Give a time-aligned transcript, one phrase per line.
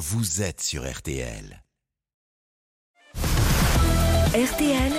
[0.00, 1.62] vous êtes sur RTL.
[4.32, 4.92] RTL,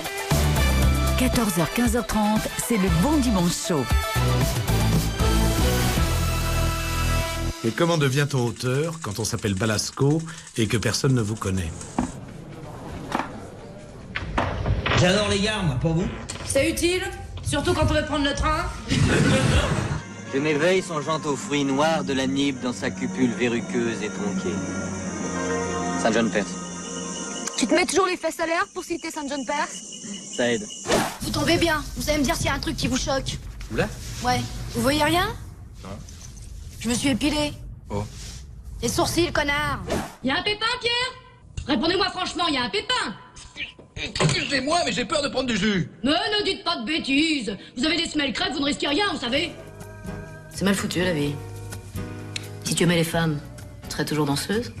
[1.18, 3.84] 14h, 15h30, c'est le bon dimanche chaud.
[7.64, 10.22] Et comment devient-on auteur quand on s'appelle Balasco
[10.56, 11.72] et que personne ne vous connaît?
[15.00, 16.06] J'adore les gares, moi, pour vous.
[16.46, 17.02] C'est utile,
[17.42, 18.66] surtout quand on veut prendre le train.
[20.32, 24.56] Je m'éveille songeant aux fruits noirs de la nibe dans sa cupule verruqueuse et tronquée.
[26.00, 26.48] Saint John Perse,
[27.58, 29.92] Tu te mets toujours les fesses à l'air pour citer Saint John Perse
[30.32, 30.66] ça aide.
[31.20, 33.38] Vous tombez bien, vous allez me dire s'il y a un truc qui vous choque.
[33.72, 33.88] Oula
[34.24, 34.40] Ouais.
[34.74, 35.28] Vous voyez rien
[36.80, 37.52] Je me suis épilé.
[37.90, 38.02] Oh.
[38.80, 39.82] Les sourcils, connard
[40.24, 41.66] Y a un pépin, Pierre?
[41.66, 43.14] Répondez-moi franchement, y a un pépin
[43.94, 45.90] Excusez-moi, mais j'ai peur de prendre du jus.
[46.02, 49.12] Mais ne dites pas de bêtises Vous avez des semelles crêpes, vous ne risquez rien,
[49.12, 49.52] vous savez
[50.54, 51.34] C'est mal foutu la vie.
[52.64, 53.38] Si tu aimais les femmes,
[53.84, 54.72] tu serais toujours danseuse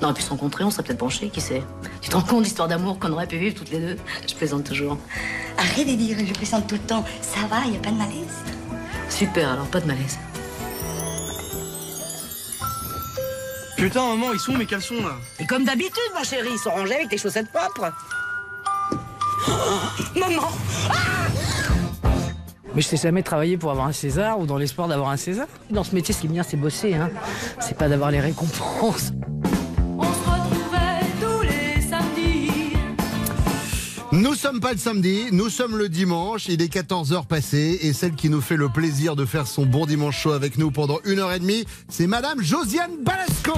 [0.00, 1.62] On aurait pu se rencontrer, on serait peut-être penchés, qui sait
[2.00, 3.96] Tu te rends compte l'histoire d'amour qu'on aurait pu vivre toutes les deux
[4.28, 4.98] Je plaisante toujours.
[5.56, 7.04] Arrête de dire, je plaisante tout le temps.
[7.22, 8.44] Ça va, il a pas de malaise.
[9.08, 10.18] Super, alors pas de malaise.
[13.76, 15.14] Putain, maman, ils sont où mes caleçons là?
[15.38, 17.92] Et comme d'habitude, mon chéri, ils sont rangés avec tes chaussettes propres.
[20.16, 20.50] maman
[22.74, 25.46] Mais je t'ai jamais travaillé pour avoir un César ou dans l'espoir d'avoir un César.
[25.70, 26.94] Dans ce métier, ce qui est bien, c'est bosser.
[26.94, 27.10] Hein.
[27.60, 29.12] C'est pas d'avoir les récompenses.
[29.96, 32.72] On se retrouvait tous les samedis.
[34.12, 38.14] Nous sommes pas le samedi, nous sommes le dimanche, il est 14h passé et celle
[38.14, 41.18] qui nous fait le plaisir de faire son bon dimanche chaud avec nous pendant une
[41.18, 43.52] heure et demie, c'est Madame Josiane Balasco.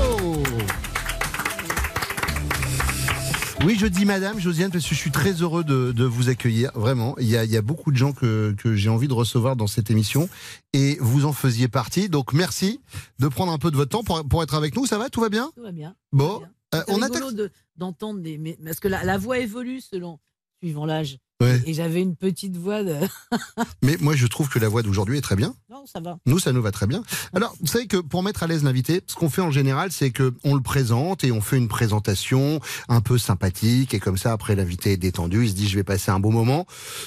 [3.64, 6.70] Oui, je dis Madame Josiane parce que je suis très heureux de, de vous accueillir,
[6.74, 7.14] vraiment.
[7.18, 9.54] Il y, a, il y a beaucoup de gens que, que j'ai envie de recevoir
[9.54, 10.28] dans cette émission
[10.72, 12.08] et vous en faisiez partie.
[12.08, 12.80] Donc merci
[13.18, 14.86] de prendre un peu de votre temps pour, pour être avec nous.
[14.86, 15.10] Ça va?
[15.10, 15.50] Tout va bien?
[15.54, 15.94] Tout va bien.
[16.10, 16.42] Bon,
[16.74, 17.34] euh, on rigolo attaque.
[17.34, 18.38] de- d'entendre des.
[18.38, 20.18] mais- parce que la, la voix évolue selon.
[20.62, 21.18] suivant l'âge.
[21.40, 21.62] Ouais.
[21.66, 22.96] Et j'avais une petite voix de.
[23.82, 25.54] Mais moi, je trouve que la voix d'aujourd'hui est très bien.
[25.70, 26.18] Non, ça va.
[26.26, 27.02] Nous, ça nous va très bien.
[27.34, 30.10] Alors, vous savez que pour mettre à l'aise l'invité, ce qu'on fait en général, c'est
[30.10, 34.32] que on le présente et on fait une présentation un peu sympathique et comme ça,
[34.32, 36.66] après l'invité est détendu, il se dit je vais passer un bon moment.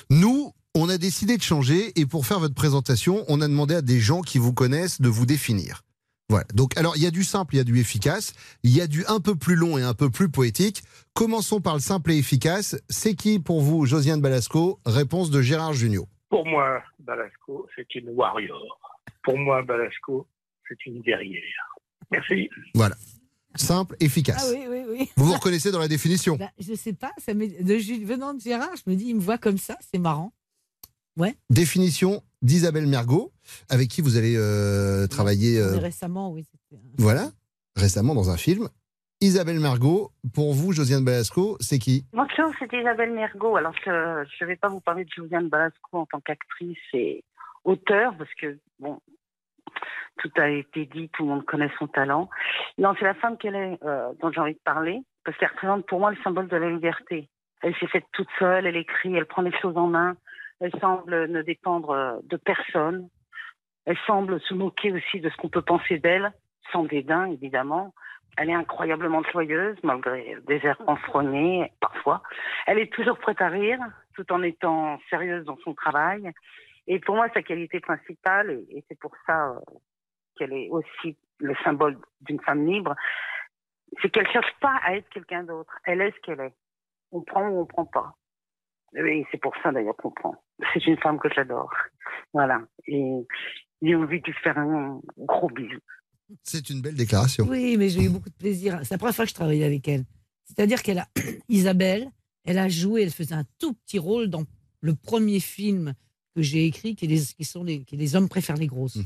[0.09, 3.81] Nous, on a décidé de changer et pour faire votre présentation, on a demandé à
[3.81, 5.83] des gens qui vous connaissent de vous définir.
[6.29, 6.45] Voilà.
[6.53, 8.87] Donc, alors, il y a du simple, il y a du efficace, il y a
[8.87, 10.81] du un peu plus long et un peu plus poétique.
[11.13, 12.75] Commençons par le simple et efficace.
[12.89, 14.79] C'est qui pour vous, Josiane Balasco?
[14.85, 16.05] Réponse de Gérard Junior.
[16.29, 18.79] Pour moi, Balasco, c'est une warrior.
[19.23, 20.27] Pour moi, Balasco,
[20.67, 21.41] c'est une guerrière.
[22.09, 22.49] Merci.
[22.73, 22.95] Voilà.
[23.55, 24.43] Simple, efficace.
[24.49, 25.09] Ah oui, oui, oui.
[25.15, 26.37] Vous vous reconnaissez dans la définition?
[26.39, 29.21] Bah, je sais pas, ça de, Jules- venant de Gérard, je me dis, il me
[29.21, 30.33] voit comme ça, c'est marrant.
[31.17, 31.35] Ouais.
[31.51, 33.31] Définition d'Isabelle Mergot,
[33.69, 36.43] avec qui vous avez euh, travaillé euh, Récemment, oui.
[36.51, 37.29] c'était un- voilà,
[37.75, 38.69] récemment dans un film.
[39.21, 42.05] Isabelle Mergot, pour vous, Josiane Balasco, c'est qui?
[42.13, 43.55] Bonjour, c'est Isabelle Mergot.
[43.55, 47.23] Alors, je ne vais pas vous parler de Josiane Balasco en tant qu'actrice et
[47.63, 48.99] auteur, parce que, bon,
[50.17, 52.29] tout a été dit, tout le monde connaît son talent.
[52.77, 55.85] Non, c'est la femme qu'elle est, euh, dont j'ai envie de parler, parce qu'elle représente
[55.87, 57.29] pour moi le symbole de la liberté.
[57.61, 60.17] Elle s'est faite toute seule, elle écrit, elle prend les choses en main,
[60.59, 63.09] elle semble ne dépendre euh, de personne.
[63.85, 66.31] Elle semble se moquer aussi de ce qu'on peut penser d'elle,
[66.71, 67.93] sans dédain, évidemment.
[68.37, 72.23] Elle est incroyablement joyeuse, malgré des airs enfrognés, parfois.
[72.65, 73.79] Elle est toujours prête à rire,
[74.15, 76.31] tout en étant sérieuse dans son travail.
[76.87, 79.59] Et pour moi, sa qualité principale, et, c'est pour ça euh,
[80.35, 82.95] qu'elle est aussi le symbole d'une femme libre,
[84.01, 85.77] c'est qu'elle cherche pas à être quelqu'un d'autre.
[85.83, 86.53] Elle est ce qu'elle est.
[87.11, 88.15] On prend ou on prend pas.
[88.95, 90.35] Et c'est pour ça d'ailleurs qu'on prend.
[90.73, 91.71] C'est une femme que j'adore.
[92.33, 92.61] Voilà.
[92.87, 93.25] Et
[93.81, 95.79] j'ai envie de lui faire un gros bisou.
[96.43, 97.45] C'est une belle déclaration.
[97.47, 98.79] Oui, mais j'ai eu beaucoup de plaisir.
[98.83, 100.05] C'est la première fois que je travaillais avec elle.
[100.45, 101.07] C'est-à-dire qu'elle a,
[101.49, 102.09] Isabelle,
[102.45, 104.43] elle a joué, elle faisait un tout petit rôle dans
[104.81, 105.93] le premier film
[106.35, 108.67] que j'ai écrit, qui est, les, qui sont les, qui est les hommes préfèrent les
[108.67, 108.97] grosses.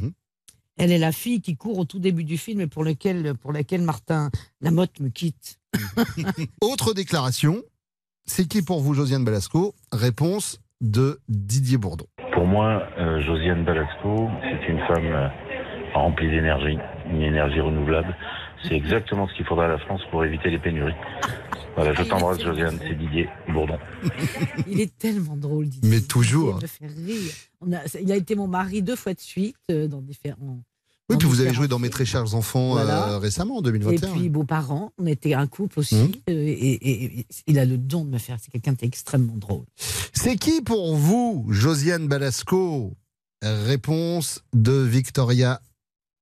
[0.77, 3.51] Elle est la fille qui court au tout début du film et pour, lequel, pour
[3.51, 4.29] laquelle Martin
[4.61, 5.59] Lamotte me quitte.
[6.62, 7.63] Autre déclaration,
[8.27, 9.74] c'est qui pour vous, Josiane Balasco?
[9.91, 12.06] Réponse de Didier Bourdon.
[12.33, 15.27] Pour moi, euh, Josiane Balasco, c'est une femme euh,
[15.95, 16.77] remplie d'énergie,
[17.09, 18.15] une énergie renouvelable.
[18.63, 20.95] C'est exactement ce qu'il faudra à la France pour éviter les pénuries.
[21.75, 23.77] Voilà, je t'embrasse, Josiane, c'est Didier Bourdon.
[24.68, 25.89] Il est tellement drôle, Didier.
[25.89, 26.59] Mais toujours.
[26.59, 27.31] Il me fait rire.
[27.62, 30.59] On a, il a été mon mari deux fois de suite euh, dans différents.
[31.09, 33.12] Oui, puis vous avez joué dans Mes très chers enfants Voilà.
[33.13, 34.12] euh, récemment, en Et 2021.
[34.13, 35.95] puis, beaux-parents, on était un couple aussi.
[35.95, 36.12] Mhm.
[36.30, 38.38] euh, et, et- et il a le don de me faire.
[38.42, 39.63] C'est quelqu'un d'extrêmement drôle.
[39.75, 42.94] C'est qui pour vous, Josiane Balasco?
[43.42, 45.62] Réponse de Victoria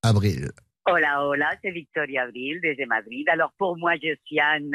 [0.02, 0.50] Abril.
[0.88, 3.26] Hola, hola, c'est Victoria Abril desde Madrid.
[3.28, 4.70] Alors pour moi, Josiane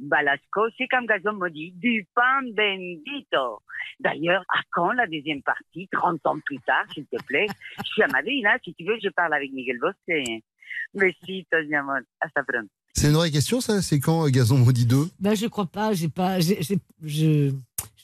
[0.00, 3.62] Balasco, c'est comme Gazon me dit, du pan bendito.
[3.98, 7.46] D'ailleurs, à quand la deuxième partie, 30 ans plus tard, s'il te plaît?
[7.84, 10.42] Je suis à Madrid, là, si tu veux, je parle avec Miguel Bosé.
[10.94, 12.00] Mi amor.
[12.20, 12.68] Hasta pronto.
[12.92, 13.80] C'est une vraie question, ça?
[13.82, 17.52] C'est quand euh, Gazon Maudit 2 Ben, je crois pas, j'ai pas, je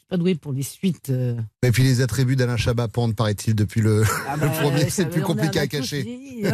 [0.06, 1.10] suis pas doué pour les suites.
[1.10, 1.36] euh.
[1.64, 4.82] Et puis les attributs d'Alain Chabat pendent, paraît-il, depuis le, Ah le bah, premier.
[4.84, 6.02] ça, C'est plus on compliqué à cacher.
[6.04, 6.42] dit.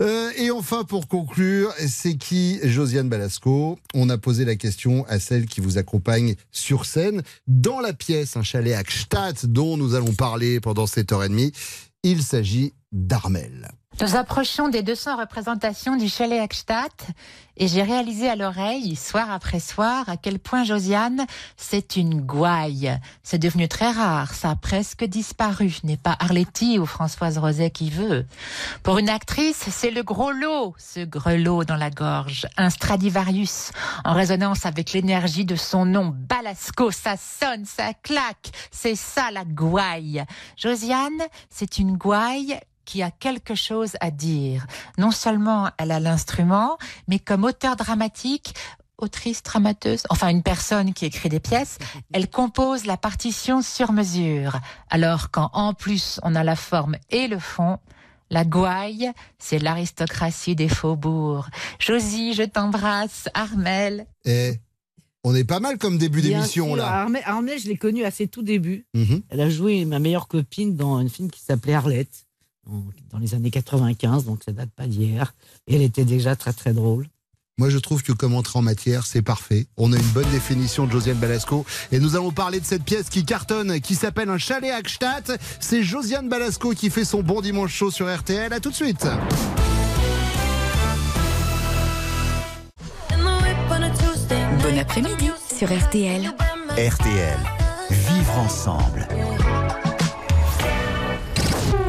[0.00, 3.78] Euh, et enfin, pour conclure, c'est qui Josiane Balasco?
[3.94, 8.36] On a posé la question à celle qui vous accompagne sur scène dans la pièce
[8.36, 11.52] Un chalet à Gstaad dont nous allons parler pendant cette heure et demie.
[12.02, 13.68] Il s'agit d'Armel.
[14.00, 17.06] Nous approchons des 200 représentations du chalet Hackstatt
[17.56, 21.24] et j'ai réalisé à l'oreille, soir après soir, à quel point Josiane,
[21.56, 22.98] c'est une gouaille.
[23.22, 25.76] C'est devenu très rare, ça a presque disparu.
[25.84, 28.26] N'est pas Arletty ou Françoise Roset qui veut.
[28.82, 33.70] Pour une actrice, c'est le gros lot, ce grelot dans la gorge, un Stradivarius,
[34.04, 39.44] en résonance avec l'énergie de son nom, Balasco, ça sonne, ça claque, c'est ça la
[39.44, 40.24] gouaille.
[40.56, 44.66] Josiane, c'est une gouaille qui a quelque chose à dire.
[44.98, 46.78] Non seulement elle a l'instrument,
[47.08, 48.54] mais comme auteur dramatique,
[48.98, 51.78] autrice, dramateuse, enfin une personne qui écrit des pièces,
[52.12, 54.58] elle compose la partition sur mesure.
[54.90, 57.78] Alors quand en plus on a la forme et le fond,
[58.30, 61.48] la gouaille, c'est l'aristocratie des faubourgs.
[61.78, 63.28] Josie, je t'embrasse.
[63.34, 64.06] Armel.
[64.24, 64.58] Et
[65.22, 66.86] on est pas mal comme début d'émission là.
[66.86, 68.86] Armel, Armel, je l'ai connue à ses tout débuts.
[68.94, 69.22] Mhm.
[69.28, 72.23] Elle a joué ma meilleure copine dans un film qui s'appelait Arlette,
[72.66, 75.34] dans, les années 95, donc ça date pas d'hier.
[75.66, 77.06] Et elle était déjà très très drôle.
[77.56, 79.66] Moi, je trouve que comme entrée en matière, c'est parfait.
[79.76, 81.64] On a une bonne définition de Josiane Balasco.
[81.92, 85.38] Et nous allons parler de cette pièce qui cartonne, qui s'appelle Un chalet à Gstaad.
[85.60, 88.52] C'est Josiane Balasco qui fait son bon dimanche chaud sur RTL.
[88.52, 89.06] À tout de suite.
[94.64, 96.34] Bon après-midi sur RTL.
[96.76, 97.38] RTL.
[97.90, 99.06] Vivre ensemble.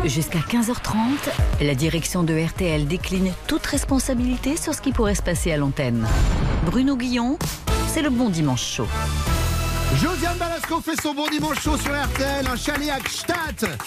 [0.06, 1.32] Jusqu'à 15h30,
[1.62, 6.06] la direction de RTL décline toute responsabilité sur ce qui pourrait se passer à l'antenne.
[6.66, 7.40] Bruno Guillon,
[7.88, 8.88] c'est le bon dimanche chaud.
[9.96, 13.78] Josiane Balasco fait son bon dimanche chaud sur RTL, un chalet à Gstaad.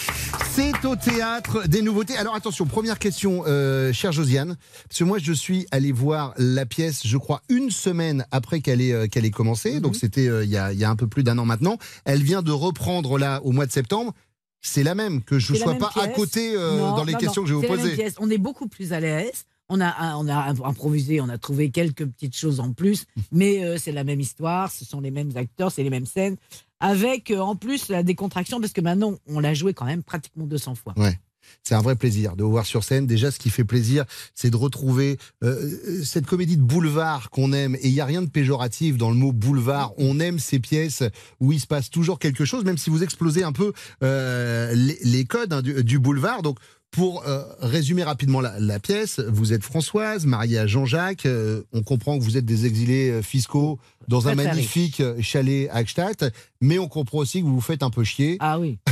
[0.51, 2.17] C'est au théâtre des nouveautés.
[2.17, 4.57] Alors attention, première question, euh, chère Josiane,
[4.89, 8.81] parce que moi je suis allé voir la pièce, je crois, une semaine après qu'elle
[8.81, 10.97] ait, euh, qu'elle ait commencé, donc c'était euh, il y, a, il y a un
[10.97, 11.77] peu plus d'un an maintenant.
[12.05, 14.15] Elle vient de reprendre là au mois de septembre.
[14.61, 17.19] C'est la même, que je ne sois pas à côté euh, Non, dans les non,
[17.19, 18.09] questions non, que je vais vous poser.
[18.19, 19.45] On est beaucoup plus à l'aise.
[19.71, 23.77] On a, on a improvisé, on a trouvé quelques petites choses en plus, mais euh,
[23.77, 26.39] c'est la même histoire, ce sont les mêmes acteurs, c'est les mêmes scènes,
[26.81, 30.47] avec euh, en plus la décontraction, parce que maintenant, on l'a joué quand même pratiquement
[30.47, 30.95] 200 fois.
[30.97, 31.21] Ouais.
[31.63, 33.07] C'est un vrai plaisir de vous voir sur scène.
[33.07, 34.05] Déjà, ce qui fait plaisir,
[34.35, 37.75] c'est de retrouver euh, cette comédie de boulevard qu'on aime.
[37.77, 39.93] Et il n'y a rien de péjoratif dans le mot boulevard.
[39.99, 41.03] On aime ces pièces
[41.41, 43.73] où il se passe toujours quelque chose, même si vous explosez un peu
[44.03, 46.43] euh, les, les codes hein, du, du boulevard.
[46.43, 46.59] Donc,
[46.99, 51.27] pour euh, résumer rapidement la, la pièce, vous êtes Françoise, mariée à Jean-Jacques.
[51.27, 53.79] euh, on comprend que vous êtes des exilés euh, fiscaux
[54.09, 56.33] dans un magnifique chalet à Gstaad.
[56.61, 58.37] Mais on comprend aussi que vous vous faites un peu chier.
[58.41, 58.79] Ah oui.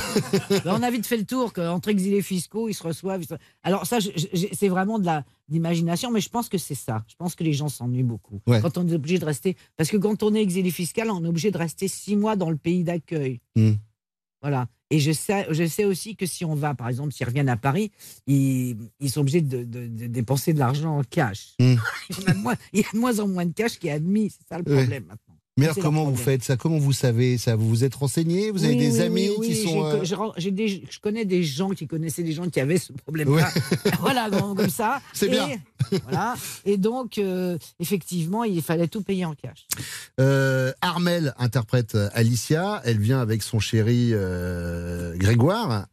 [0.51, 3.23] Ben, on a vite fait le tour qu'entre exilés fiscaux, ils se reçoivent.
[3.23, 3.99] ils se- Alors ça,
[4.53, 7.05] c'est vraiment de la d'imagination, mais je pense que c'est ça.
[7.09, 8.61] Je pense que les gens s'ennuient beaucoup Ouais.
[8.61, 9.57] quand on est obligé de rester.
[9.77, 12.51] Parce que quand on est exilé fiscal, on est obligé de rester six mois dans
[12.51, 13.41] le pays d'accueil.
[13.57, 13.73] Hmm.
[14.43, 14.69] Voilà.
[14.91, 17.57] Et je sais, je sais aussi que si on va, par exemple, s'ils reviennent à
[17.57, 17.91] Paris,
[18.29, 21.55] ils, ils sont obligés de, de- de dépenser de l'argent en cash.
[21.59, 21.75] Hmm.
[22.11, 23.89] il, y a de moins, il y a de moins en moins de cash qui
[23.89, 24.31] est admis.
[24.31, 24.77] C'est ça le Ouais.
[24.83, 25.26] problème maintenant.
[25.59, 26.57] Mais alors, comment vous faites ça?
[26.59, 27.57] Comment vous savez ça?
[27.57, 28.51] Vous vous êtes renseigné?
[28.51, 30.05] Vous avez Oui, des oui, amis oui, qui sont.
[30.05, 33.49] j'ai- euh, des- je connais des gens qui connaissaient des gens qui avaient ce problème-là.
[34.01, 35.01] voilà, donc, comme ça.
[35.15, 35.49] C'est bien.
[36.03, 36.35] Voilà.
[36.67, 39.67] Et donc, euh, effectivement, il fallait tout payer en cash.
[40.21, 42.83] Euh, Armel interprète Alicia.
[42.85, 44.13] Elle vient avec son chéri
[45.17, 45.87] Grégoire.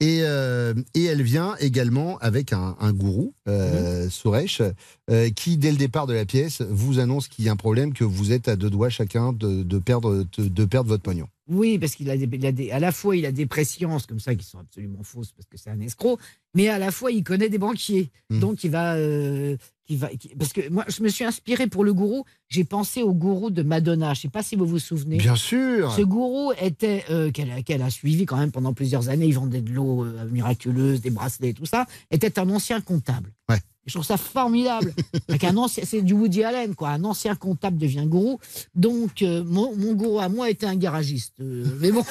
[0.00, 4.62] Et, euh, et elle vient également avec un, un gourou, euh, Suresh,
[5.10, 7.92] euh, qui, dès le départ de la pièce, vous annonce qu'il y a un problème,
[7.92, 11.28] que vous êtes à deux doigts chacun de, de perdre, de, de perdre votre pognon.
[11.48, 14.06] Oui, parce qu'il a, des, il a des- à la fois il a des presciences
[14.06, 16.18] comme ça qui sont absolument fausses parce que c'est un escroc,
[16.54, 18.40] mais à la fois il connaît des banquiers, Hmm.
[18.40, 19.56] donc il va, euh,
[19.90, 23.50] va, parce que moi je me suis inspiré pour le gourou, j'ai pensé au gourou
[23.50, 24.12] de Madonna.
[24.14, 25.18] Je sais pas si vous vous souvenez.
[25.18, 25.92] Bien sûr.
[25.92, 29.26] Ce gourou était euh, qu'elle a, qu'elle a suivi quand même pendant plusieurs années.
[29.26, 31.86] Il vendait de l'eau euh, miraculeuse, des bracelets, tout ça.
[32.10, 33.32] Était un ancien comptable.
[33.48, 33.60] Ouais.
[33.86, 34.92] Je trouve ça formidable.
[35.68, 36.90] C'est du Woody Allen, quoi.
[36.90, 38.38] Un ancien comptable devient gourou.
[38.74, 41.34] Donc, euh, mon, mon gourou à moi était un garagiste.
[41.40, 42.02] Euh, mais bon,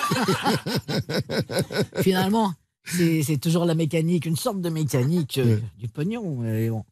[2.02, 2.54] finalement,
[2.86, 6.38] c'est toujours la mécanique, une sorte de mécanique euh, du pognon.
[6.38, 6.84] mais bon.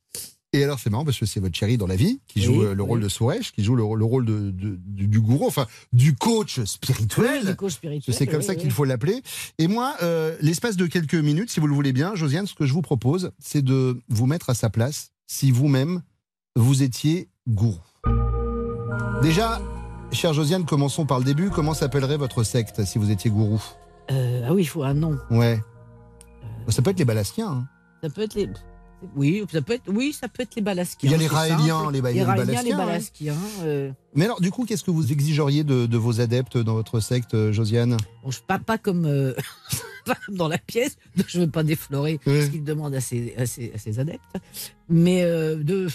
[0.56, 2.66] Et alors, c'est marrant parce que c'est votre chérie dans la vie qui joue Oui,
[2.66, 3.04] euh, le rôle oui.
[3.06, 6.16] de Suresh, qui joue le, rôle- le rôle de, de- du, du gourou, enfin, du
[6.16, 7.40] coach spirituel.
[7.42, 9.24] Oui, du coach spirituel, C'est comme ça qu'il faut l'appeler.
[9.58, 12.66] Et moi, euh, l'espace de quelques minutes, si vous le voulez bien, Josiane, ce que
[12.68, 16.04] je vous propose, c'est de vous mettre à sa place si vous-même,
[16.56, 17.80] vous étiez gourou.
[19.24, 19.60] Déjà,
[20.12, 21.50] chère Josiane, commençons par le début.
[21.50, 23.62] Comment s'appellerait votre secte si vous étiez gourou?
[24.12, 25.18] Euh, ah oui, il faut un nom.
[25.32, 25.60] Ouais.
[26.68, 27.48] Ça peut être les Balaskiens.
[27.50, 27.68] hein.
[28.04, 28.50] Ça peut être les.
[29.16, 31.10] Oui, ça peut être, oui, ça peut être les Balaskiens.
[31.10, 32.86] Il y a les Raéliens, les Ba- les les Raéliens, les Balaskiens, ouais.
[32.86, 33.36] Balaskiens.
[33.64, 37.00] euh, Mais alors, du coup, qu'est-ce que vous exigeriez de, de vos adeptes dans votre
[37.00, 37.98] secte, euh, Josiane?
[38.24, 39.34] Bon, je pas, pas comme euh,
[40.30, 43.46] dans la pièce, donc je ne veux pas déflorer ce qu'il demande à ses, à
[43.46, 44.22] ses- à ses adeptes,
[44.90, 45.88] mais euh, de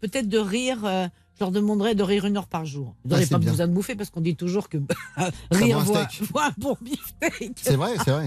[0.00, 1.10] peut-être de rire.
[1.40, 2.94] Je leur demanderais de rire une heure par jour.
[3.06, 3.50] Ils n'auraient Ah, pas bien.
[3.52, 4.76] besoin de bouffer parce qu'on dit toujours que
[5.50, 7.52] rire un voit, un bon beefsteak.
[7.62, 8.26] C'est vrai, c'est vrai.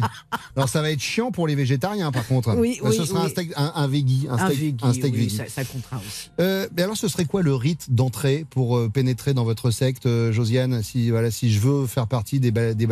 [0.55, 2.55] Alors, ça va être chiant pour les végétariens, par contre.
[2.57, 4.93] Oui, Euh, oui, Ce sera un steak, un, un veggie, un Un steak, veggie, un
[4.93, 5.35] steak oui, veggie.
[5.37, 6.31] ça, ça comptera aussi.
[6.39, 10.07] Euh, mais alors, ce serait quoi le rite d'entrée pour euh, pénétrer dans votre secte,
[10.07, 12.87] euh, Josiane si, voilà, si je veux faire partie des, ba- des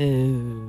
[0.00, 0.66] Euh,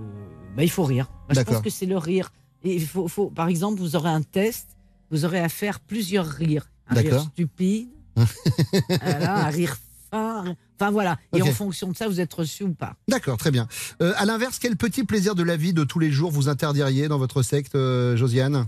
[0.56, 1.08] bah, il faut rire.
[1.28, 2.32] Moi, je pense que c'est le rire.
[2.64, 4.68] Et il faut, faut- par exemple, vous aurez un test,
[5.10, 6.70] vous aurez à faire plusieurs rires.
[6.90, 7.24] Un rire D'accord.
[7.32, 7.90] stupide,
[9.02, 9.78] voilà, un rire
[10.12, 10.56] fin.
[10.80, 11.18] Enfin voilà.
[11.34, 12.94] Et en fonction de ça, vous êtes reçu ou pas.
[13.08, 13.68] D'accord, très bien.
[14.02, 17.08] Euh, à l'inverse, quel petit plaisir de la vie de tous les jours vous interdiriez
[17.08, 18.68] dans votre secte, euh, Josiane?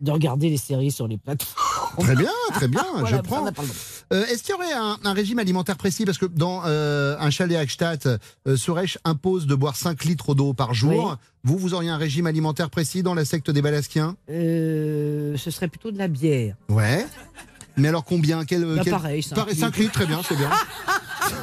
[0.00, 2.04] De regarder les séries sur les plateformes.
[2.04, 3.46] Très bien, très bien, Voilà, je prends.
[4.12, 6.04] Euh, Est-ce qu'il y aurait un, un régime alimentaire précis?
[6.04, 8.18] Parce que dans euh, un chalet à Gstaad,
[8.48, 11.10] euh, Suresh impose de boire 5 litres d'eau par jour.
[11.10, 11.16] Oui.
[11.44, 14.16] Vous, vous auriez un régime alimentaire précis dans la secte des Balaskiens?
[14.28, 16.56] Euh, ce serait plutôt de la bière.
[16.68, 17.06] Ouais.
[17.76, 19.80] Mais alors combien quel, Bah, quel- pareil, cinq pareil, cinq litres.
[19.80, 20.50] litres, très bien, c'est bien.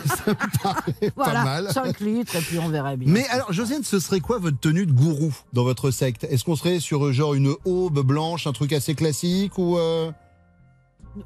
[0.05, 1.71] Ça me paraît Voilà, pas mal.
[1.73, 3.11] 5 litres et puis on verra bien.
[3.11, 6.25] Mais alors, Josiane, ce serait quoi votre tenue de gourou dans votre secte?
[6.25, 10.11] Est-ce qu'on serait sur euh, genre une aube blanche, un truc assez classique ou euh,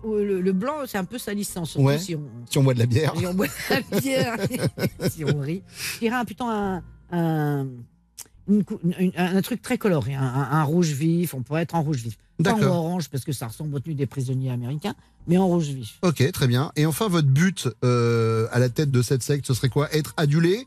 [0.05, 1.97] Euh, Le, le blanc, c'est un peu salissant, surtout Ouais.
[1.99, 4.37] si on, si on boit de la bière si on boit de la bière,
[5.11, 5.63] si on rit.
[5.95, 6.81] Je dirais un- plutôt un,
[7.11, 7.67] un,
[8.49, 11.97] une cou- une- un truc très coloré, un, rouge vif, on pourrait être en rouge
[12.03, 12.17] vif.
[12.43, 14.95] Pas en orange, parce que ça ressemble aux tenues des prisonniers américains,
[15.27, 15.97] mais en rouge vif.
[16.01, 16.71] Ok, très bien.
[16.75, 19.93] Et enfin, votre but euh, à la tête de cette secte, ce serait quoi?
[19.95, 20.65] Être adulé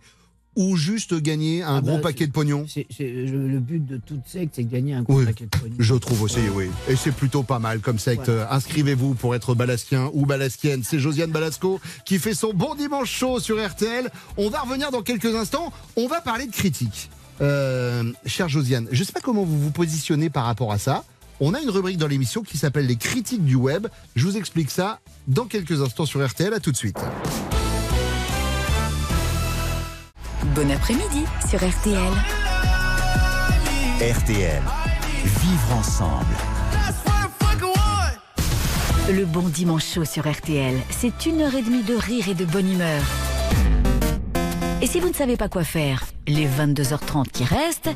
[0.54, 2.64] ou juste gagner un Ah gros bah, paquet de pognon?
[2.66, 5.50] C'est- c'est- le, but de toute secte, c'est de gagner un gros Oui, paquet de
[5.58, 5.74] pognon.
[5.78, 6.70] je trouve aussi, oui.
[6.88, 8.30] Et c'est plutôt pas mal comme secte.
[8.48, 10.82] Inscrivez-vous pour être balaskien ou balaskienne.
[10.82, 14.08] C'est Josiane Balasco qui fait son bon dimanche chaud sur RTL.
[14.38, 15.72] On va revenir dans quelques instants.
[15.96, 17.10] On va parler de critique.
[17.40, 21.04] Euh, chère Josiane, je sais pas comment vous vous positionnez par rapport à ça.
[21.38, 23.88] On a une rubrique dans l'émission qui s'appelle les critiques du web.
[24.14, 26.54] Je vous explique ça dans quelques instants sur RTL.
[26.54, 26.98] À tout de suite.
[30.54, 32.12] Bon après-midi sur RTL.
[34.00, 34.62] RTL.
[35.24, 36.36] Vivre ensemble.
[39.10, 42.44] Le bon dimanche chaud sur RTL, c'est une heure et demie de rire et de
[42.44, 43.02] bonne humeur.
[44.82, 47.90] Et si vous ne savez pas quoi faire, les 22h30 qui restent,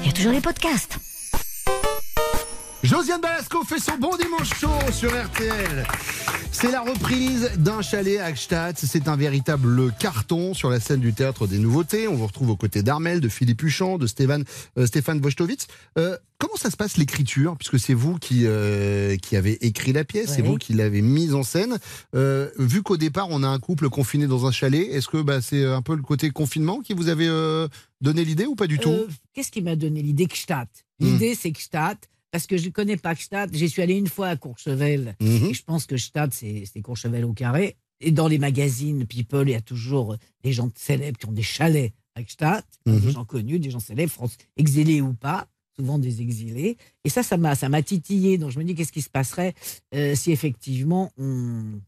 [0.00, 0.98] il y a toujours les podcasts.
[2.84, 5.84] Josiane Balasco fait son bon dimanche chaud sur RTL.
[6.52, 8.76] C'est la reprise d'un chalet à Gstaad.
[8.78, 12.06] C'est un véritable carton sur la scène du théâtre des nouveautés.
[12.06, 14.44] On vous retrouve aux côtés d'Armel, de Philippe Huchon, de Stéphane,
[14.78, 15.66] euh, Stéphane Wojtowicz.
[15.98, 17.56] Euh, comment ça se passe l'écriture?
[17.56, 21.34] Puisque c'est vous qui, euh, qui avez écrit la pièce, c'est vous qui l'avez mise
[21.34, 21.78] en scène.
[22.14, 25.40] Euh, vu qu'au départ, on a un couple confiné dans un chalet, est-ce que bah,
[25.40, 27.28] c'est un peu le côté confinement qui vous avait
[28.00, 28.96] donné l'idée ou pas du tout?
[29.34, 30.68] Qu'est-ce qui m'a donné l'idée Gstaad?
[31.00, 31.98] L'idée, c'est Gstaad,
[32.30, 33.54] parce que je ne connais pas Gstaad.
[33.54, 35.46] J'y suis allé une fois à Courchevel, Mhm.
[35.50, 37.76] et je pense que Gstaad, c'est Courchevel au carré.
[38.00, 41.42] Et dans les magazines People, il y a toujours des gens célèbres qui ont des
[41.42, 43.00] chalets à Gstaad, Mhm.
[43.00, 46.76] des gens connus, des gens célèbres, France, exilés ou pas, souvent des exilés.
[47.04, 48.38] Et ça, ça m'a ça m'a titillé.
[48.38, 49.54] Donc je me dis, qu'est-ce qui se passerait
[49.94, 51.80] euh, si effectivement on,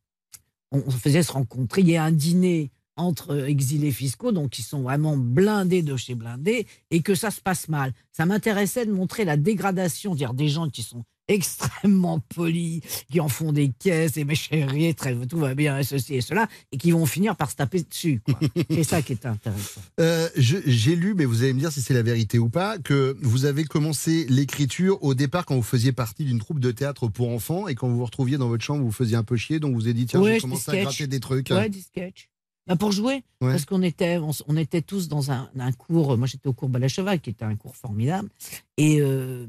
[0.73, 1.83] on, on faisait se rencontrer?
[1.83, 2.71] Il y a un dîner
[3.01, 7.41] entre exilés fiscaux, donc qui sont vraiment blindés de chez blindés, et que ça se
[7.41, 7.93] passe mal.
[8.13, 12.81] Ça m'intéressait de montrer la dégradation, dire des gens qui sont extrêmement polis,
[13.11, 16.21] qui en font des caisses, et mes chéris, très, tout va bien, et ceci et
[16.21, 18.21] cela, et qui vont finir par se taper dessus.
[18.71, 19.81] C'est ça qui est intéressant.
[20.01, 22.79] Euh, je- J'ai lu, mais vous allez me dire si c'est la vérité ou pas,
[22.79, 27.07] que vous avez commencé l'écriture au départ quand vous faisiez partie d'une troupe de théâtre
[27.07, 29.61] pour enfants et quand vous vous retrouviez dans votre chambre, vous faisiez un peu chier,
[29.61, 31.51] donc vous avez dit tiens, Ouais, des commencé à gratter des trucs.
[31.51, 32.30] Ouais, des sketchs.
[32.67, 33.51] Bah, pour jouer, Ouais.
[33.53, 36.17] parce qu'on était, on, était tous dans un, un cours.
[36.19, 38.29] Moi, j'étais au cours Balacheva, qui était un cours formidable.
[38.77, 39.47] Et, euh,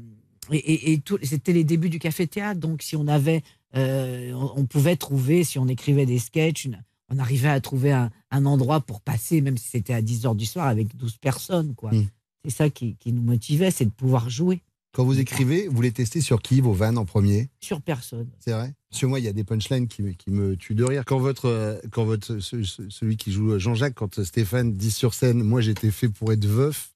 [0.50, 2.58] et, et- c'était les débuts du café-théâtre.
[2.58, 3.42] Donc, si on avait,
[3.76, 6.68] euh, on, on pouvait trouver, si on écrivait des sketchs,
[7.10, 10.34] on arrivait à trouver un, un endroit pour passer, même si c'était à 10 heures
[10.34, 11.74] du soir, avec 12 personnes.
[11.74, 11.92] quoi.
[11.92, 12.06] Mm.
[12.44, 15.92] c'est ça qui, qui nous motivait, c'est de pouvoir jouer Quand vous écrivez, vous les
[15.92, 17.50] testez sur qui, vos vannes en premier?
[17.60, 18.28] Sur personne.
[18.40, 18.72] C'est vrai?
[18.92, 21.04] Sur moi, il y a des punchlines qui, me- qui me tuent de rire.
[21.06, 25.14] Quand votre, euh, quand votre, ce- ce- celui qui joue Jean-Jacques, quand Stéphane dit sur
[25.14, 26.91] scène, moi j'étais fait pour être veuf,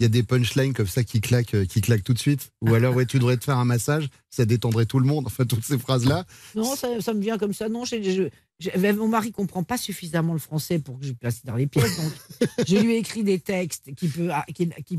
[0.00, 2.52] il y a des punchlines comme ça qui claquent, euh, qui claquent tout de suite.
[2.62, 5.24] Ou alors, ouais, tu devrais te faire un massage, ça détendrait tout le monde.
[5.26, 6.24] Enfin, toutes ces phrases-là.
[6.54, 7.68] Non, ça, ça me vient comme ça.
[7.68, 8.30] Non, j'ai-
[8.92, 11.96] mon mari comprend pas suffisamment le français pour que je passe dans les pièces.
[11.96, 14.44] Donc, je lui ai écrit des textes qu'il peut, ah,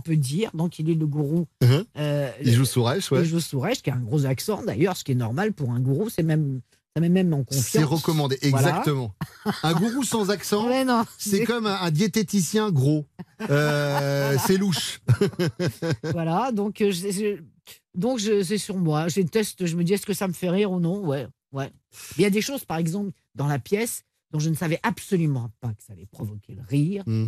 [0.04, 0.52] peut dire.
[0.54, 1.48] Donc, il est le gourou.
[1.62, 1.86] Mhm.
[1.98, 3.22] Euh, Il joue Sourèche, ouais.
[3.22, 5.80] Il joue Sourèche, qui a un gros accent d'ailleurs, ce qui est normal pour un
[5.80, 6.10] gourou.
[6.10, 6.62] C'est même,
[7.00, 7.66] ça met même en confiance.
[7.66, 8.70] C'est recommandé, Voilà.
[8.70, 9.14] exactement.
[9.64, 11.06] Un gourou sans accent, non.
[11.18, 13.06] c'est comme un, un diététicien gros.
[13.50, 15.00] Euh, c'est louche.
[16.12, 17.42] voilà, donc euh, je- je-
[17.96, 19.08] donc c'est sur moi.
[19.08, 21.06] Je teste, je me dis est-ce que ça me fait rire ou non?
[21.06, 21.72] Ouais, ouais.
[22.18, 25.50] Il y a des choses, par exemple, dans la pièce dont je ne savais absolument
[25.60, 27.04] pas que ça allait provoquer le rire.
[27.08, 27.28] Hmm.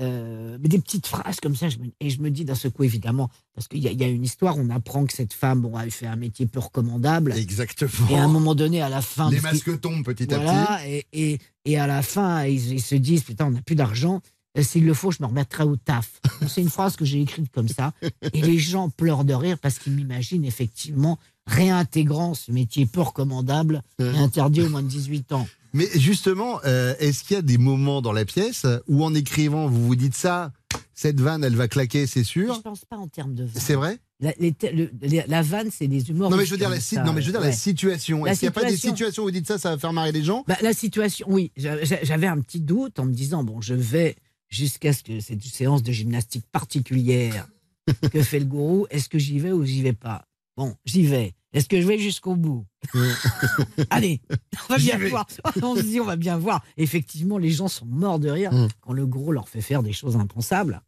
[0.00, 2.70] Euh, mais des petites phrases comme ça, je me- et je me dis d'un seul
[2.70, 5.32] coup, évidemment, parce qu'il y, a- il y a une histoire, on apprend que cette
[5.34, 7.32] femme bon, a fait un métier peu recommandable.
[7.36, 8.08] Exactement.
[8.10, 9.30] Et à un moment donné, à la fin.
[9.30, 10.88] Les masques tombent petit à petit.
[10.88, 14.20] Et, et, et à la fin, ils, ils se disent Putain, on n'a plus d'argent.
[14.58, 16.20] Euh, S'il le faut, je me remettrai au taf.
[16.48, 17.92] C'est une phrase que j'ai écrite comme ça.
[18.32, 21.18] Et les gens pleurent de rire parce qu'ils m'imaginent effectivement
[21.50, 25.46] réintégrant ce métier peu recommandable et interdit aux moins de 18 ans.
[25.72, 29.68] Mais justement, euh, est-ce qu'il y a des moments dans la pièce où en écrivant,
[29.68, 30.52] vous vous dites ça,
[30.94, 33.52] cette vanne, elle va claquer, c'est Je sûr pense pas en termes de vanne.
[33.62, 36.30] C'est vrai La, les te- le- les- la vanne, c'est des humoristes.
[36.32, 38.26] non mais je veux dire la, ça, non mais je veux dire la situation.
[38.26, 38.96] Est-ce qu'il n'y a pas des situation.
[38.96, 41.52] situations où vous dites ça, ça va faire marrer les gens Bah, la situation, oui.
[41.56, 44.16] J'a- j'a- J'avais un petit doute en me disant bon, je vais
[44.48, 47.48] jusqu'à ce que c'est une séance de gymnastique particulière
[48.12, 48.86] que fait le gourou.
[48.90, 50.26] Est-ce que j'y vais ou j'y vais pas?
[50.56, 51.32] Bon, j'y vais.
[51.52, 52.64] Est-ce que je vais jusqu'au bout?
[53.90, 54.20] Allez,
[54.68, 55.26] on va bien voir.
[55.62, 56.62] On se dit, on va bien voir.
[56.76, 58.68] Effectivement, les gens sont morts de rire Mm.
[58.80, 60.80] quand le gros leur fait faire des choses impensables.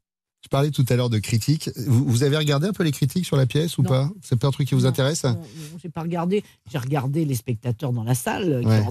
[0.43, 1.71] Je parlais tout à l'heure de critiques.
[1.87, 3.89] Vous, vous avez regardé un peu les critiques sur la pièce ou Non.
[3.89, 4.11] pas?
[4.23, 5.23] C'est pas un truc qui vous Non, intéresse?
[5.25, 5.41] Non,
[5.81, 6.43] j'ai pas regardé.
[6.71, 8.53] J'ai regardé les spectateurs dans la salle.
[8.53, 8.83] euh, Ouais.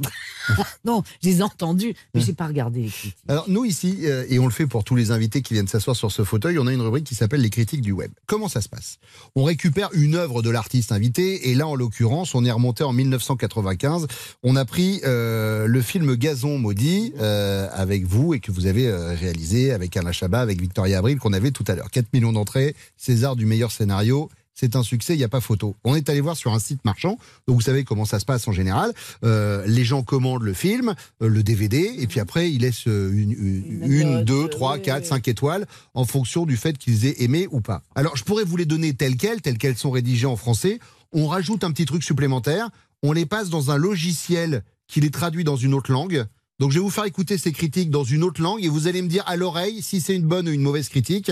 [0.86, 3.18] non, je les ai entendus, mais j'ai pas regardé les critiques.
[3.28, 5.96] Alors nous ici, euh, et on le fait pour tous les invités qui viennent s'asseoir
[5.96, 8.12] sur ce fauteuil, on a une rubrique qui s'appelle les critiques du web.
[8.28, 8.98] Comment ça se passe?
[9.36, 12.94] On récupère une œuvre de l'artiste invité, et là en l'occurrence, on est remonté en
[12.94, 14.08] 1995.
[14.44, 18.90] On a pris euh, le film Gazon maudit euh, avec vous et que vous avez
[18.92, 21.90] réalisé avec Alain Chabat, avec Victoria Abril qu'on avait tout à l'heure.
[21.90, 24.30] 4 millions d'entrées, César du meilleur scénario.
[24.54, 25.76] C'est un succès, il n'y a pas photo.
[25.84, 28.48] On est allé voir sur un site marchand, donc vous savez comment ça se passe
[28.48, 28.94] en général.
[29.24, 33.12] Euh, les gens commandent le film, euh, le DVD, et puis après ils laissent euh,
[33.12, 35.10] une, une, une, deux, trois, ouais, quatre, ouais.
[35.10, 37.82] cinq étoiles en fonction du fait qu'ils aient aimé ou pas.
[37.96, 40.80] Alors je pourrais vous les donner telles quelles, telles qu'elles sont rédigées en français.
[41.14, 42.70] On rajoute un petit truc supplémentaire,
[43.04, 46.26] on les passe dans un logiciel qui les traduit dans une autre langue.
[46.62, 49.02] Donc je vais vous faire écouter ces critiques dans une autre langue et vous allez
[49.02, 51.32] me dire à l'oreille si c'est une bonne ou une mauvaise critique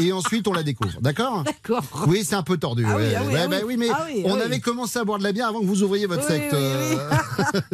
[0.00, 1.02] et ensuite on la découvre.
[1.02, 1.84] D'accord D'accord.
[2.08, 2.86] Oui, c'est un peu tordu.
[2.88, 3.14] Ah oui, ouais.
[3.14, 3.76] ah oui, Ouais, ah bah oui.
[3.76, 4.40] mais Ah oui, on oui.
[4.40, 6.58] avait commencé à boire de la bière avant que vous ouvriez votre Oui, secte, oui,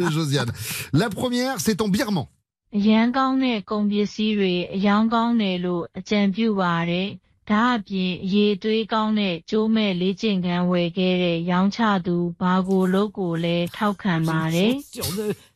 [0.05, 0.51] euh, Josiane.
[0.91, 2.25] La première, c'est en birman.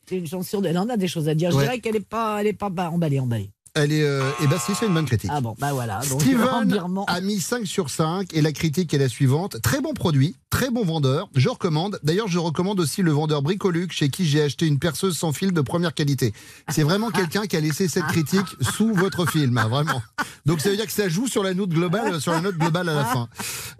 [0.08, 1.50] C'est une chanson, elle en a des choses à dire.
[1.50, 3.50] Je dirais qu'elle n'est pas, elle est pas emballée, emballée.
[3.74, 5.30] Elle est, euh, eh ben, c'est une bonne critique.
[5.32, 6.00] Ah bon, bah voilà.
[6.10, 9.62] Donc, en Steven a mis 5 sur 5 et la critique est la suivante.
[9.62, 11.98] Très bon produit, très bon vendeur, je recommande.
[12.02, 15.52] D'ailleurs, je recommande aussi le vendeur Bricoluc chez qui j'ai acheté une perceuse sans fil
[15.52, 16.34] de première qualité.
[16.68, 20.02] C'est vraiment quelqu'un qui a laissé cette critique sous votre film, hein, vraiment.
[20.44, 22.90] Donc ça veut dire que ça joue sur la note globale, sur la note globale
[22.90, 23.28] à la fin.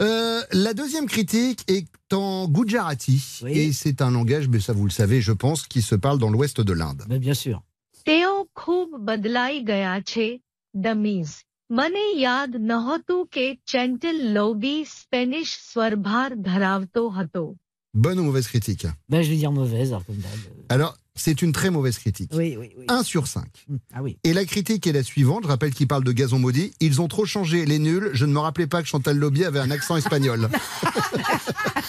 [0.00, 4.90] Euh, la deuxième critique est en Gujarati et c'est un langage, mais ça vous le
[4.90, 7.05] savez, je pense, qui se parle dans l'ouest de l'Inde.
[7.11, 7.62] Mais bien sûr.
[8.06, 10.28] તેઓ ખૂબ બદલાઈ ગયા છે
[10.74, 11.34] ડમીઝ
[11.70, 17.46] મને યાદ નહોતું કે ચેન્ટલ લોબી સ્પેનિશ સ્વરભાર ધરાવતો હતો
[17.93, 20.39] Bonne ou mauvaise critique Ben, je vais dire mauvaise, alors, comme d'hab.
[20.70, 22.31] Alors, c'est une très mauvaise critique.
[22.35, 22.85] Oui, oui, oui.
[22.88, 23.44] 1 sur 5.
[23.94, 24.16] Ah oui.
[24.25, 26.72] Et la critique est la suivante, je rappelle qu'il parle de gazon maudit.
[26.81, 28.11] Ils ont trop changé, les nuls.
[28.14, 30.48] Je ne me rappelais pas que Chantal Lobby avait un accent espagnol.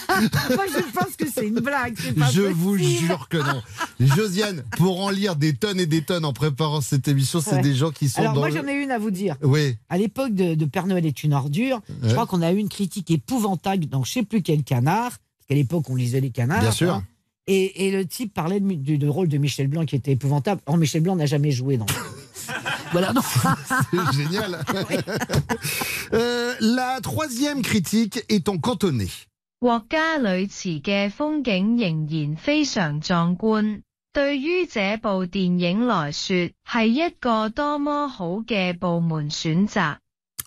[0.08, 1.96] Moi, je pense que c'est une blague.
[1.98, 3.62] c'est pas je vous jure que non.
[4.00, 7.62] Josiane, pour en lire des tonnes et des tonnes en préparant cette émission, c'est Ouais.
[7.62, 9.36] des gens qui sont Alors, dans moi, le- j'en ai une à vous dire.
[9.42, 9.76] Oui.
[9.88, 12.68] À l'époque de, de Père Noël est une ordure, je crois qu'on a eu une
[12.68, 16.60] critique épouvantable dans je sais plus quel canard, parce qu'à l'époque, on lisait les canards.
[16.60, 16.94] Bien sûr.
[16.94, 17.04] hein.
[17.47, 20.61] Et, et le type parlait de, du, du rôle de Michel Blanc qui était épouvantable.
[20.67, 21.87] Or, Michel Blanc n'a jamais joué dans.
[22.91, 23.21] voilà, non.
[23.91, 24.59] C'est génial.
[26.13, 29.09] Euh, la troisième critique est en cantonais.
[29.61, 33.81] 国家里池嘅风景仍然非常壮观。
[34.13, 39.97] 对于这部电影来说，系一个多么好嘅部门选择。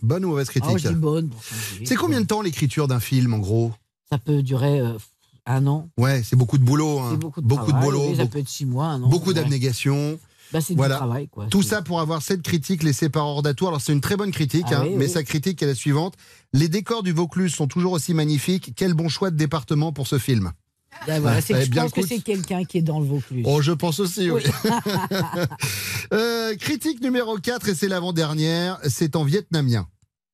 [0.03, 1.29] Bonne ou mauvaise critique Ah, je dis bonne.
[1.29, 1.85] pour changer.
[1.85, 3.73] C'est combien de temps l'écriture d'un film en gros
[4.11, 4.99] Ça peut durer euh,
[5.48, 5.90] un an.
[5.98, 7.00] Ouais, c'est beaucoup de boulot.
[7.00, 7.14] hein.
[7.16, 9.10] Beaucoup de beaucoup de boulot, beaucoup, peut être six mois, un an.
[9.10, 9.34] beaucoup ouais.
[9.36, 10.20] d'abnégation.
[10.54, 10.96] Bah, c'est Voilà.
[10.96, 11.48] du travail, quoi.
[11.48, 13.68] Tout ça pour avoir cette critique laissée par Ordatour.
[13.70, 15.12] Alors c'est une très bonne critique, Ah hein, oui, mais oui.
[15.12, 16.14] sa critique est la suivante.
[16.54, 18.72] Les décors du Vaucluse sont toujours aussi magnifiques.
[18.76, 20.52] Quel bon choix de département pour ce film.
[21.02, 23.06] Ah, voilà, Ouais, c'est que je bien pense que c'est quelqu'un qui est dans le
[23.06, 23.44] Vaucluse.
[23.46, 24.42] Oh, je pense aussi, oui.
[24.64, 24.72] Oui.
[26.14, 29.88] Euh, critique numéro 4, et c'est l'avant-dernière, c'est en vietnamien.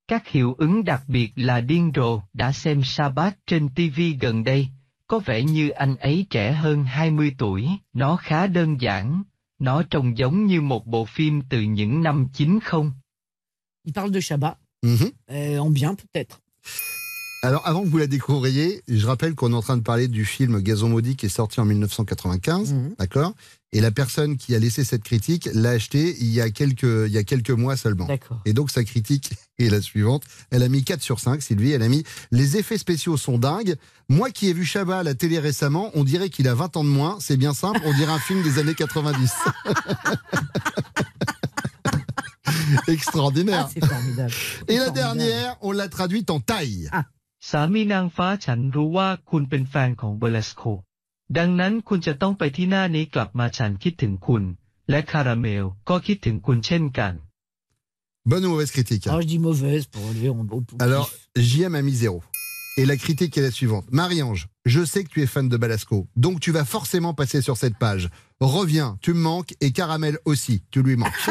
[0.08, 4.67] Các hiệu ứng đặc biệt là điên rồ đã xem Sabbath trên TV gần đây.
[5.13, 7.67] Có vẻ như anh ấy trẻ hơn 20 tuổi.
[7.93, 9.23] Nó khá đơn giản.
[9.60, 12.91] Nó trông giống như một bộ phim từ những năm 90.
[13.86, 14.58] Il parle de Shabbat.
[14.86, 15.12] Mhm.
[15.32, 16.39] Euh, en bien, peut-être.
[17.43, 20.26] Alors, avant que vous la découvriez, je rappelle qu'on est en train de parler du
[20.26, 22.95] film Gazon maudit qui est sorti en 1995, Mhm.
[22.97, 23.34] d'accord
[23.73, 27.12] Et la personne qui a laissé cette critique l'a acheté il y a quelques, il
[27.12, 28.07] y a quelques mois seulement.
[28.45, 30.23] Et donc, sa critique est la suivante.
[30.51, 31.71] Elle a mis 4 sur 5, Sylvie.
[31.71, 33.75] Elle a mis Les effets spéciaux sont dingues.
[34.09, 36.83] Moi qui ai vu Chabat à la télé récemment, on dirait qu'il a 20 ans
[36.83, 37.17] de moins.
[37.19, 39.27] C'est bien simple, on dirait un film des années 90.
[42.88, 43.69] Extraordinaire.
[43.81, 44.33] Ah, formidable.
[44.67, 45.17] Et la Formidable.
[45.17, 46.89] dernière, on l'a traduite en taille.
[47.43, 47.57] ส
[51.33, 54.42] ามีนางฟ้าฉันรู้ว่าคุณเป็นแฟนของเบอร์ลสโค ดังนั้นคุณจะต้องไปที่หน้านี้กลับมาฉันคิดถึงคุณ
[54.90, 57.14] และคาราเมลก็คิดถึงคุณเช่นกัน
[58.29, 61.42] Bonne ou mauvaise critique Alors, je dis mauvaise pour relever au, au, au Alors, pif.
[61.42, 62.22] JM a mis zéro.
[62.77, 63.87] Et la critique est la suivante.
[63.90, 67.57] Marie-Ange, je sais que tu es fan de Balasco, donc tu vas forcément passer sur
[67.57, 68.11] cette page.
[68.40, 71.11] Reviens, tu me manques, et Caramel aussi, tu lui manques.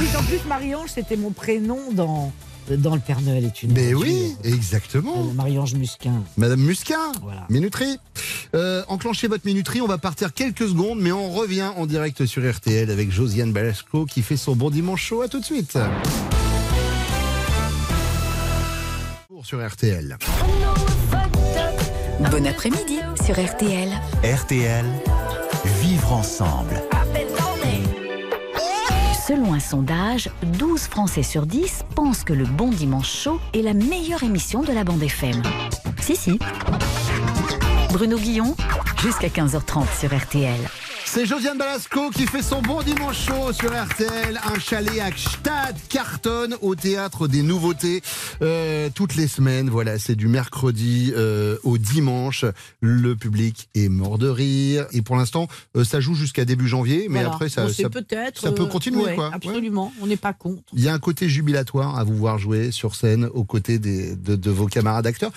[0.00, 2.32] Oui, en plus, Marie-Ange, c'était mon prénom dans,
[2.69, 5.13] dans Le Père Noël est une Mais oui, exactement.
[5.17, 6.23] Euh, Marie-Ange Musquin.
[6.37, 7.45] Madame Muscat, Voilà.
[7.49, 7.97] minuterie.
[8.55, 12.49] Euh, enclenchez votre minuterie, on va partir quelques secondes, mais on revient en direct sur
[12.49, 15.21] RTL avec Josiane Balasco qui fait son bon dimanche chaud.
[15.21, 15.77] À tout de suite.
[19.43, 20.17] Sur RTL.
[22.31, 23.89] Bon après-midi sur RTL.
[24.23, 24.85] RTL,
[25.81, 26.81] vivre ensemble.
[29.27, 33.73] Selon un sondage, 12 Français sur 10 pensent que le Bon Dimanche Chaud est la
[33.73, 35.41] meilleure émission de la bande FM.
[35.99, 36.37] Si, si.
[37.91, 38.55] Bruno Guillon,
[39.01, 40.59] jusqu'à 15h30 sur RTL.
[41.15, 44.37] C'est Josiane Balasco qui fait son bon dimanche chaud sur RTL.
[44.53, 48.01] Un chalet à Gstad cartonne au théâtre des nouveautés
[48.41, 49.69] euh, toutes les semaines.
[49.69, 52.43] Voilà, c'est du mercredi euh, au dimanche.
[52.81, 54.87] Le public est mort de rire.
[54.91, 55.47] Et pour l'instant,
[55.77, 57.07] euh, ça joue jusqu'à début janvier.
[57.09, 57.29] Mais Voilà.
[57.29, 58.41] après, ça, ça, peut-être.
[58.41, 59.01] ça peut continuer.
[59.05, 59.29] ouais, quoi.
[59.29, 59.35] Ouais.
[59.35, 59.93] Absolument.
[60.01, 60.63] On n'est pas contre.
[60.73, 64.17] Il y a un côté jubilatoire à vous voir jouer sur scène aux côtés des,
[64.17, 65.31] de, de vos camarades acteurs.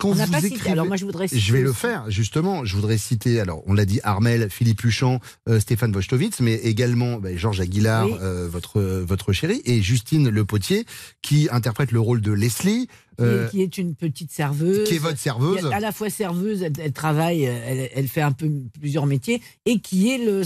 [0.00, 0.54] Quand On vous pas cité.
[0.54, 2.64] écrivez- Alors, moi, je voudrais je vais le faire, justement.
[2.64, 7.18] Je voudrais citer, alors, on l'a dit, Armel, Philippe Huchon, euh, Stéphane Wojtowicz, mais également
[7.18, 8.14] ben, Georges Aguilar, Oui.
[8.20, 10.86] euh, votre, votre chérie, et Justine Le Potier,
[11.22, 12.86] qui interprète le rôle de Leslie.
[13.18, 14.88] qui, est- euh, qui est une petite serveuse.
[14.88, 15.58] qui est votre serveuse.
[15.60, 18.50] Qui est à la fois serveuse, elle, elle travaille, euh, elle, elle fait un peu
[18.80, 20.40] plusieurs métiers, et qui est le,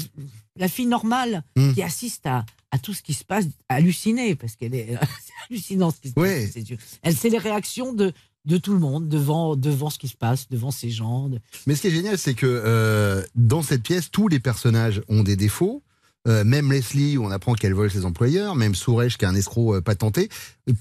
[0.57, 1.73] la fille normale Hmm.
[1.73, 4.89] qui assiste à, à tout ce qui se passe, hallucinée, parce qu'elle est
[5.25, 6.69] c'est hallucinant ce qui se passe.
[6.69, 6.79] yeux.
[7.03, 8.13] Elle sait les réactions de,
[8.45, 11.31] de tout le monde devant, devant ce qui se passe, devant ces gens.
[11.67, 15.23] Mais ce qui est génial, c'est que euh, dans cette pièce, tous les personnages ont
[15.23, 15.83] des défauts.
[16.27, 19.35] Euh, même Leslie, où on apprend qu'elle vole ses employeurs, même Sourèche, qui est un
[19.35, 20.31] escroc euh, patenté.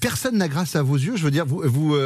[0.00, 1.16] Personne n'a grâce à vos yeux.
[1.16, 1.96] Je veux dire, vous vous,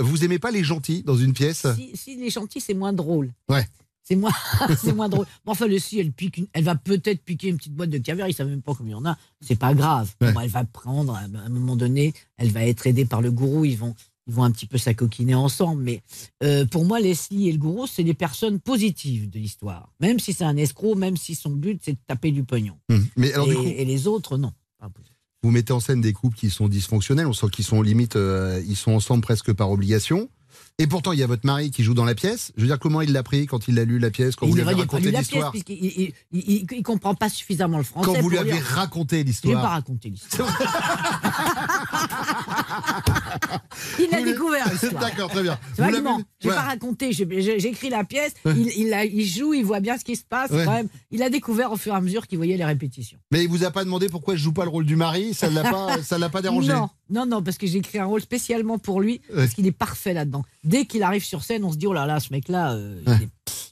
[0.00, 1.64] vous aimez pas les gentils dans une pièce?
[1.76, 3.30] Si, si les gentils, c'est moins drôle.
[3.48, 3.66] Ouais.
[4.02, 4.32] C'est moins,
[4.82, 5.26] c'est moins drôle.
[5.44, 7.98] Mais enfin, le si, elle, pique une- elle va peut-être piquer une petite boîte de
[7.98, 9.16] caviar, ils savent même pas combien il y en a.
[9.42, 10.10] C'est pas grave.
[10.20, 10.32] Ouais.
[10.32, 13.64] Bon, elle va prendre, à un moment donné, elle va être aidée par le gourou,
[13.64, 13.94] ils vont,
[14.28, 15.82] ils vont un petit peu s'acoquiner ensemble.
[15.82, 16.02] Mais
[16.44, 19.90] euh, pour moi, Leslie et le gourou, c'est des personnes positives de l'histoire.
[20.00, 22.78] Même si c'est un escroc, même si son but, c'est de taper du pognon.
[22.90, 23.06] Hum.
[23.16, 24.52] Mais alors, et, du coup, et les autres, non.
[25.42, 27.26] vous mettez en scène des couples qui sont dysfonctionnels.
[27.26, 30.28] On sent qu'ils sont limite, euh, ils sont ensemble presque par obligation.
[30.80, 32.52] Et pourtant, il y a votre mari qui joue dans la pièce.
[32.56, 34.50] Je veux dire, comment il l'a pris quand il a lu la pièce, quand Et
[34.50, 37.82] vous il lui avez raconté la l'histoire il, il, il- il comprend pas suffisamment le
[37.84, 38.06] français.
[38.06, 38.62] Quand vous lui avez lire.
[38.64, 39.70] raconté Je vais pas l'histoire.
[39.72, 40.48] raconter l'histoire.
[43.98, 45.02] il a découvert l'histoire.
[45.02, 45.58] D'accord, très bien.
[45.74, 46.54] C'est Je Ouais.
[46.54, 46.76] pas
[47.10, 48.34] j'ai- J'écris la pièce.
[48.46, 50.50] Il, il, a- il joue, il voit bien ce qui se passe.
[50.52, 50.64] Ouais.
[50.64, 50.88] Quand même.
[51.10, 53.18] Il a découvert au fur et à mesure qu'il voyait les répétitions.
[53.32, 55.34] Mais il vous a pas demandé pourquoi je joue pas le rôle du mari?
[55.34, 55.64] Ça l'a
[56.04, 56.68] ça l'a pas dérangé?
[56.72, 59.72] Non, non, non, parce que j'ai écrit un rôle spécialement pour lui, parce qu'il est
[59.72, 60.44] parfait là-dedans.
[60.64, 63.12] Dès qu'il arrive sur scène, on se dit oh là là, ce mec-là, euh, il,
[63.12, 63.28] est-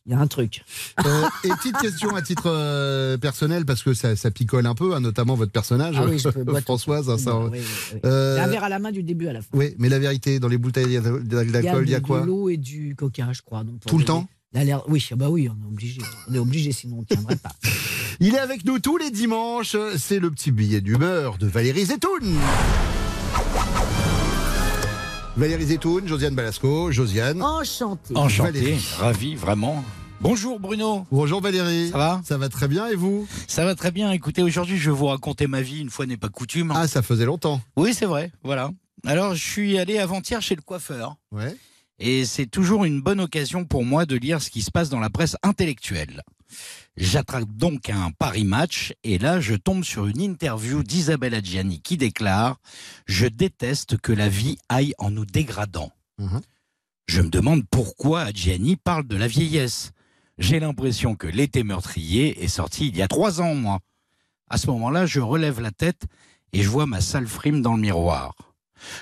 [0.06, 0.64] il y a un truc.
[1.04, 4.94] Euh, et petite question à titre euh, personnel, parce que ça, ça picole un peu,
[4.94, 6.22] hein, notamment votre personnage, Ah oui.
[6.62, 7.10] Françoise.
[7.10, 7.58] hein, ça- Oui,
[8.04, 9.48] un verre à la main du début à la fin.
[9.52, 12.56] oui, mais la vérité, dans les bouteilles d'alcool, il y a quoi De l'eau et
[12.56, 13.64] du coca, je crois.
[13.64, 14.28] donc Tout le temps
[14.88, 16.00] Oui, ah bah oui, on est obligé.
[16.30, 17.52] On est obligé, sinon on ne tiendrait pas.
[18.20, 19.76] Il est avec nous tous les dimanches.
[19.98, 22.38] C'est le petit billet d'humeur de Valérie Zetoun.
[25.36, 27.42] Valérie Zetoun, Josiane Balasco, Josiane.
[27.42, 28.16] Enchanté.
[28.16, 28.88] Enchanté, Valérie.
[28.98, 29.84] ravi, vraiment.
[30.22, 31.06] Bonjour Bruno.
[31.12, 31.90] Bonjour Valérie.
[31.90, 32.20] Ça va?
[32.24, 33.28] Ça va très bien et vous?
[33.46, 34.12] Ça va très bien.
[34.12, 36.72] Écoutez, aujourd'hui, je vais vous raconter ma vie, une fois n'est pas coutume.
[36.74, 37.60] Ah, ça faisait longtemps.
[37.76, 38.70] Oui, c'est vrai, voilà.
[39.04, 41.16] Alors, je suis allé avant-hier chez le coiffeur.
[41.32, 41.54] Ouais.
[41.98, 45.00] Et c'est toujours une bonne occasion pour moi de lire ce qui se passe dans
[45.00, 46.22] la presse intellectuelle.
[46.96, 51.96] J'attrape donc un Paris Match et là je tombe sur une interview d'Isabelle Adjani qui
[51.96, 52.58] déclare
[53.06, 56.40] «Je déteste que la vie aille en nous dégradant Mhm.
[57.06, 59.92] Je me demande pourquoi Adjani parle de la vieillesse.
[60.38, 63.80] J'ai l'impression que L'été meurtrier est sorti il y a trois ans, moi.
[64.48, 66.04] À ce moment-là, je relève la tête
[66.52, 68.34] et je vois ma sale frime dans le miroir.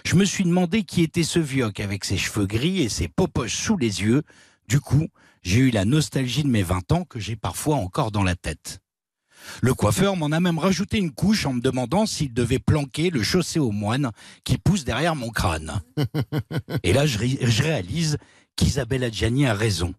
[0.05, 3.57] Je me suis demandé qui était ce vioc avec ses cheveux gris et ses popoches
[3.57, 4.23] sous les yeux.
[4.69, 5.09] Du coup,
[5.43, 8.81] j'ai eu la nostalgie de mes 20 ans que j'ai parfois encore dans la tête.
[9.61, 13.23] Le coiffeur m'en a même rajouté une couche en me demandant s'il devait planquer le
[13.23, 14.11] chaussé aux moines
[14.43, 15.83] qui pousse derrière mon crâne.
[16.83, 18.17] Et là, je réalise
[18.57, 19.95] qu'Isabelle Adjani a raison.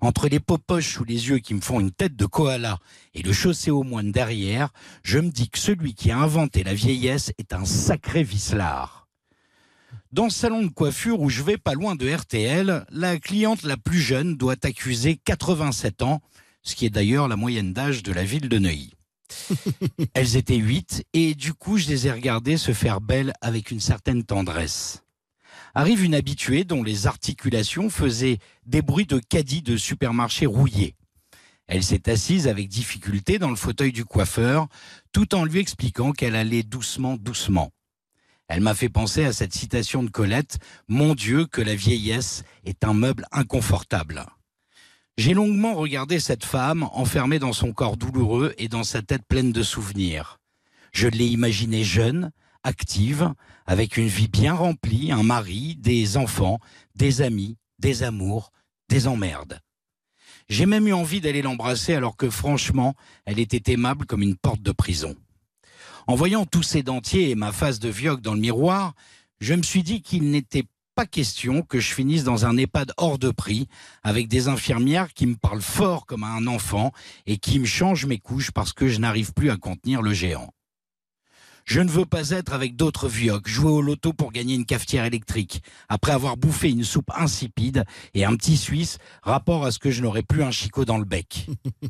[0.00, 2.78] Entre les popoches sous les yeux qui me font une tête de koala
[3.14, 4.70] et le chaussé aux moines derrière,
[5.02, 9.03] je me dis que celui qui a inventé la vieillesse est un sacré vicelard.
[10.14, 13.76] Dans le salon de coiffure où je vais pas loin de RTL, la cliente la
[13.76, 16.22] plus jeune doit accuser 87 ans,
[16.62, 18.92] ce qui est d'ailleurs la moyenne d'âge de la ville de Neuilly.
[20.14, 23.80] Elles étaient huit et du coup je les ai regardées se faire belles avec une
[23.80, 25.02] certaine tendresse.
[25.74, 30.94] Arrive une habituée dont les articulations faisaient des bruits de caddie de supermarché rouillé.
[31.66, 34.68] Elle s'est assise avec difficulté dans le fauteuil du coiffeur,
[35.10, 37.72] tout en lui expliquant qu'elle allait doucement, doucement.
[38.48, 42.84] Elle m'a fait penser à cette citation de Colette Mon Dieu, que la vieillesse est
[42.84, 44.26] un meuble inconfortable.
[45.16, 49.52] J'ai longuement regardé cette femme enfermée dans son corps douloureux et dans sa tête pleine
[49.52, 50.40] de souvenirs.
[50.92, 52.32] Je l'ai imaginée jeune,
[52.64, 53.32] active,
[53.66, 56.58] avec une vie bien remplie, un mari, des enfants,
[56.94, 58.50] des amis, des amours,
[58.88, 59.60] des emmerdes.
[60.48, 64.60] J'ai même eu envie d'aller l'embrasser alors que franchement, elle était aimable comme une porte
[64.62, 65.14] de prison.
[66.06, 68.94] En voyant tous ces dentiers et ma face de vioque dans le miroir,
[69.40, 70.64] je me suis dit qu'il n'était
[70.94, 73.68] pas question que je finisse dans un EHPAD hors de prix
[74.02, 76.92] avec des infirmières qui me parlent fort comme à un enfant
[77.26, 80.52] et qui me changent mes couches parce que je n'arrive plus à contenir le géant.
[81.64, 85.06] Je ne veux pas être avec d'autres vioques, jouer au loto pour gagner une cafetière
[85.06, 89.90] électrique, après avoir bouffé une soupe insipide et un petit Suisse, rapport à ce que
[89.90, 91.46] je n'aurais plus un chicot dans le bec.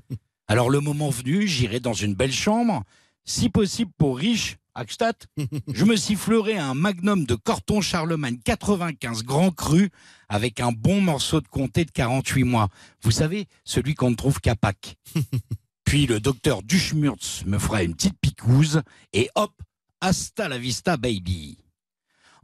[0.46, 2.84] Alors le moment venu, j'irai dans une belle chambre,
[3.24, 5.26] si possible pour riche, Hackstatt,
[5.72, 9.90] je me sifflerai un magnum de Corton Charlemagne 95 grand cru
[10.28, 12.68] avec un bon morceau de comté de 48 mois.
[13.02, 14.96] Vous savez, celui qu'on ne trouve qu'à Pâques.
[15.84, 18.82] Puis le docteur Duschmurtz me fera une petite picouse
[19.12, 19.52] et hop,
[20.00, 21.63] hasta la vista baby.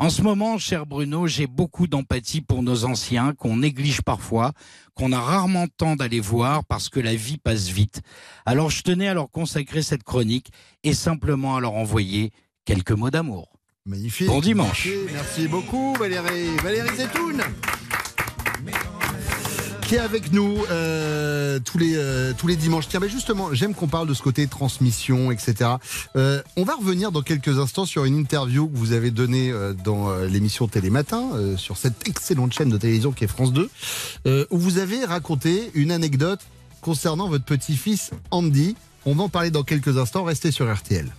[0.00, 4.52] En ce moment, cher Bruno, j'ai beaucoup d'empathie pour nos anciens qu'on néglige parfois,
[4.94, 8.00] qu'on a rarement le temps d'aller voir parce que la vie passe vite.
[8.46, 10.52] Alors je tenais à leur consacrer cette chronique
[10.84, 12.30] et simplement à leur envoyer
[12.64, 13.52] quelques mots d'amour.
[13.84, 14.28] Magnifique.
[14.28, 14.86] Bon dimanche.
[14.86, 16.56] Merci, merci beaucoup Valérie.
[16.62, 17.42] Valérie Zetoun
[19.90, 22.87] qui est avec nous euh, tous, les, euh, tous les dimanches.
[22.87, 25.68] Tiens, mais justement, j'aime qu'on parle de ce côté transmission, etc.
[26.14, 30.14] Euh, on va revenir dans quelques instants sur une interview que vous avez donnée dans
[30.20, 33.68] l'émission Télématin, sur cette excellente chaîne de télévision qui est France 2,
[34.29, 36.38] euh, où vous avez raconté une anecdote
[36.83, 38.76] concernant votre petit-fils Andy.
[39.07, 40.22] On va en parler dans quelques instants.
[40.22, 41.12] Restez sur RTL.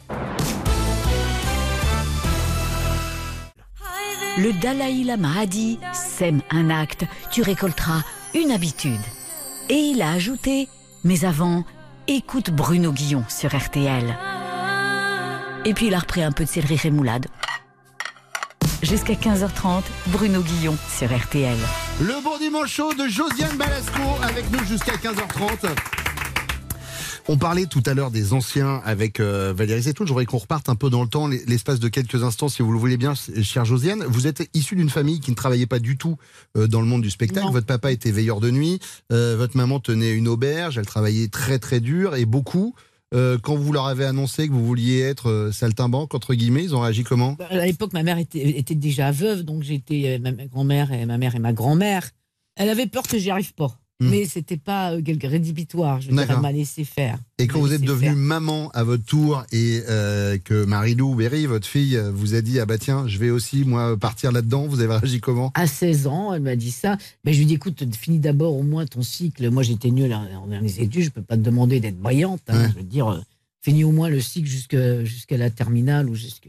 [4.37, 7.03] Le Dalai Lama a dit Sème un acte,
[7.33, 8.01] tu récolteras
[8.33, 9.01] une habitude.
[9.69, 10.67] Et il a ajouté
[11.03, 11.63] Mais avant,
[12.07, 14.17] écoute Bruno Guillon sur RTL.
[15.65, 17.27] Et puis il a repris un peu de céleri rémoulade.
[18.81, 21.57] Jusqu'à 15h30, Bruno Guillon sur RTL.
[22.01, 26.00] Le bon dimanche chaud de Josiane Balasco avec nous jusqu'à 15h30.
[27.27, 30.07] On parlait tout à l'heure des anciens avec euh, Valérie Zetoun.
[30.07, 32.79] J'aurais qu'on reparte un peu dans le temps, l'espace de quelques instants, si vous le
[32.79, 34.03] voulez bien, chère Josiane.
[34.07, 36.17] Vous êtes issue d'une famille qui ne travaillait pas du tout
[36.57, 37.45] euh, dans le monde du spectacle.
[37.45, 37.51] Non.
[37.51, 38.79] Votre papa était veilleur de nuit.
[39.13, 40.77] euh, votre maman tenait une auberge.
[40.77, 42.75] Elle travaillait très très dur et beaucoup.
[43.13, 46.75] Euh, quand vous leur avez annoncé que vous vouliez être euh, saltimbanque, entre guillemets, ils
[46.75, 47.33] ont réagi comment?
[47.33, 50.93] Bah, À l'époque, ma mère était, était déjà veuve, donc j'étais euh, ma ma grand-mère
[50.93, 52.09] et ma mère et ma grand-mère.
[52.55, 53.77] Elle avait peur que j'y arrive pas.
[54.09, 56.01] Mais c'était pas euh, quelque rédhibitoire.
[56.01, 56.35] Je veux dire, D'accord.
[56.37, 57.17] elle m'a laissé faire.
[57.37, 61.67] Et quand vous êtes devenue maman à votre tour et euh, que Marie-Lou Berry, votre
[61.67, 64.93] fille, vous a dit ah bah tiens, je vais aussi moi partir là-dedans, vous avez
[64.95, 65.51] réagi comment?
[65.55, 66.97] À 16 ans, elle m'a dit ça.
[67.23, 69.49] Ben, je lui ai dit, écoute, finis d'abord au moins ton cycle.
[69.49, 70.27] Moi, j'étais nulle en
[70.61, 72.41] les études, je peux pas te demander d'être brillante.
[72.47, 72.61] hein.
[72.63, 72.69] Ouais.
[72.69, 73.19] Je veux dire, euh,
[73.63, 76.47] fini au moins le cycle jusqu'à jusqu'à la terminale ou jusque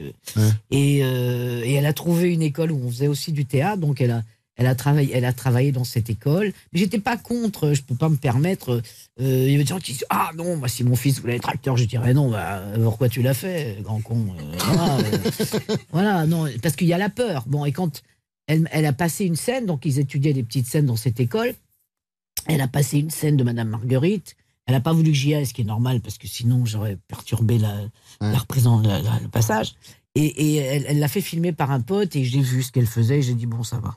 [0.70, 4.00] et, euh, et elle a trouvé une école où on faisait aussi du théâtre, donc
[4.00, 4.22] elle a
[4.56, 6.52] elle a travaillé elle a travaillé dans cette école.
[6.72, 8.82] Mais j'étais pas contre, je peux pas me permettre.
[9.20, 11.36] euh, il y avait des gens qui disaient ah non, moi si mon fils voulait
[11.36, 14.26] être acteur, je dirais non, bah, pourquoi tu l'as fait, grand con.
[14.38, 17.44] euh, voilà, euh, voilà, non, parce qu'il y a la peur.
[17.46, 18.02] Bon et quand
[18.46, 21.54] elle, elle a passé une scène, donc ils étudiaient des petites scènes dans cette école.
[22.46, 24.36] Elle a passé une scène de Madame Marguerite.
[24.66, 26.96] Elle n'a pas voulu que j'y aille, ce qui est normal, parce que sinon j'aurais
[27.08, 27.74] perturbé la,
[28.20, 29.74] la représent- la- la- le passage.
[30.14, 33.22] Et, elle l'a fait filmer par un pote et j'ai vu ce qu'elle faisait et
[33.22, 33.96] j'ai dit bon, ça va.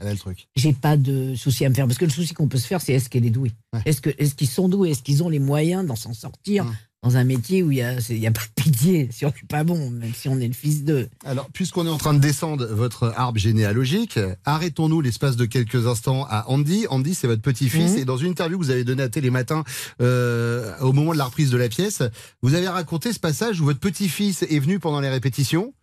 [0.00, 0.48] Elle a le truc.
[0.56, 1.86] J'ai pas de souci à me faire.
[1.86, 3.52] Parce que le souci qu'on peut se faire, c'est est-ce qu'elle est douée
[3.84, 4.90] Est-ce que- est-ce qu'ils sont doués?
[4.90, 6.66] Est-ce qu'ils ont les moyens d'en s'en sortir
[7.02, 9.62] dans un métier où il a, y a pas de pitié si on n'est pas
[9.62, 12.64] bon, même si on est le fils d'eux Alors, puisqu'on est en train de descendre
[12.66, 16.86] votre arbre généalogique, arrêtons-nous l'espace de quelques instants à Andy.
[16.88, 17.92] Andy, c'est votre petit-fils.
[17.92, 17.98] Mhm.
[17.98, 19.64] Et dans une interview que vous avez donnée à Télématin,
[20.00, 22.02] euh, au moment de la reprise de la pièce,
[22.42, 25.74] vous avez raconté ce passage où votre petit-fils est venu pendant les répétitions.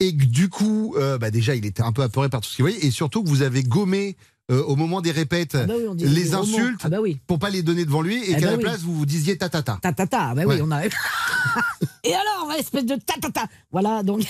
[0.00, 2.56] Et que du coup, euh, bah déjà, il était un peu apeuré par tout ce
[2.56, 2.84] qu'il voyait.
[2.84, 4.16] Et surtout que vous avez gommé
[4.50, 7.18] euh, au moment des répètes bah oui, on dit les insultes Ah bah oui.
[7.26, 8.16] pour pas les donner devant lui.
[8.28, 8.62] Et Ah qu'à bah la oui.
[8.64, 9.78] place, vous vous disiez tatata.
[9.80, 10.56] Tatata, bah Ouais.
[10.56, 10.82] oui, on a.
[12.02, 13.44] Et alors, espèce de tatata.
[13.72, 14.22] Voilà, donc.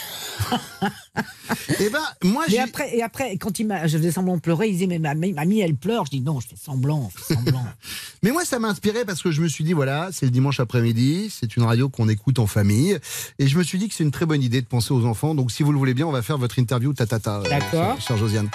[1.79, 4.73] Et ben, moi, après, et après, quand il m'a, je faisais semblant de pleurer, il
[4.73, 6.05] disait mais mamie, mamie, elle pleure.
[6.07, 7.65] Je dis non, je fais semblant, je fais semblant.
[8.23, 10.61] Mais moi, ça m'a inspiré parce que je me suis dit, voilà, c'est le dimanche
[10.61, 12.99] après-midi, c'est une radio qu'on écoute en famille.
[13.39, 15.35] Et je me suis dit que c'est une très bonne idée de penser aux enfants.
[15.35, 18.01] Donc, si vous le voulez bien, on va faire votre interview tatata, euh, D'accord.
[18.01, 18.51] chère Josiane.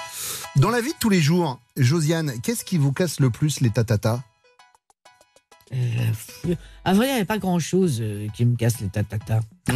[0.58, 3.70] Dans la vie de tous les jours, Josiane, qu'est-ce qui vous casse le plus les
[3.72, 4.24] tatata
[5.74, 5.78] Euh,
[6.86, 8.02] à vrai dire, il n'y a pas grand chose
[8.34, 9.42] qui me casse les tatata.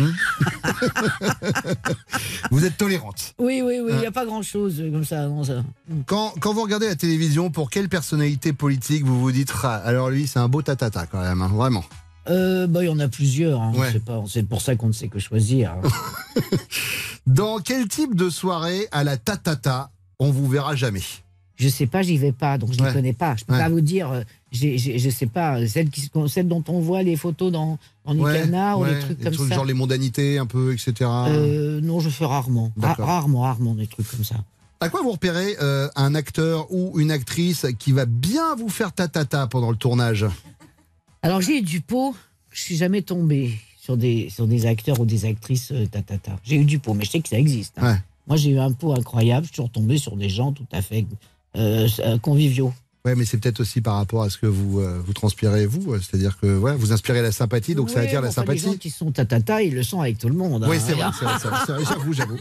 [2.52, 3.34] Vous êtes tolérante.
[3.40, 4.10] Oui, oui, oui, il n'y Hein.
[4.10, 5.28] a pas grand chose comme ça.
[5.28, 5.64] Non, ça.
[6.06, 10.10] Quand, quand vous regardez la télévision, pour quelle personnalité politique vous vous dites, Ah, alors
[10.10, 11.84] lui, c'est un beau tatata quand même, hein, vraiment
[12.30, 13.60] Euh, bah, il y en a plusieurs.
[13.62, 13.92] hein, Ouais.
[14.28, 15.72] c'est pour ça qu'on ne sait que choisir.
[15.74, 15.82] hein.
[17.28, 21.02] Dans quel type de soirée à la tatata on vous verra jamais
[21.58, 22.94] Je sais pas, j'y vais pas, donc je ne Ouais.
[22.94, 23.36] connais pas.
[23.36, 23.60] Je peux Ouais.
[23.60, 27.18] pas vous dire, euh, j'ai- je sais pas, celles, qui, celles dont on voit les
[27.18, 27.78] photos dans,
[28.08, 28.44] les Ouais,
[28.78, 29.56] ou les trucs des comme ça.
[29.56, 30.94] Genre les mondanités, un peu, etc.
[31.28, 32.72] Euh, non, je fais rarement.
[32.80, 34.36] Ra- rarement, rarement des trucs comme ça.
[34.80, 38.94] À quoi vous repérez euh, un acteur ou une actrice qui va bien vous faire
[38.94, 40.26] tatata pendant le tournage?
[41.22, 42.16] Alors j'ai eu du pot,
[42.52, 43.52] je suis jamais tombé
[43.82, 46.38] sur des, sur des acteurs ou des actrices euh, tatata.
[46.46, 47.74] J'ai eu du pot, mais je sais que ça existe.
[47.78, 48.00] hein.
[48.30, 50.82] Moi j'ai eu un pot incroyable, je suis toujours tombé sur des gens tout à
[50.82, 51.06] fait
[51.58, 52.72] euh, euh, conviviaux.
[53.06, 55.98] Ouais, mais c'est peut-être aussi par rapport à ce que vous, euh, vous transpirez, vous.
[56.00, 58.64] C'est-à-dire que ouais, vous inspirez la sympathie, donc ça attire mais la enfin, Les gens
[58.66, 58.80] sympathie.
[58.80, 60.66] qui sont tatata, ils le sont avec tout le monde.
[60.70, 60.80] Oui, hein.
[60.86, 62.38] c'est vrai, c'est vrai, vrai, j'avoue, j'avoue.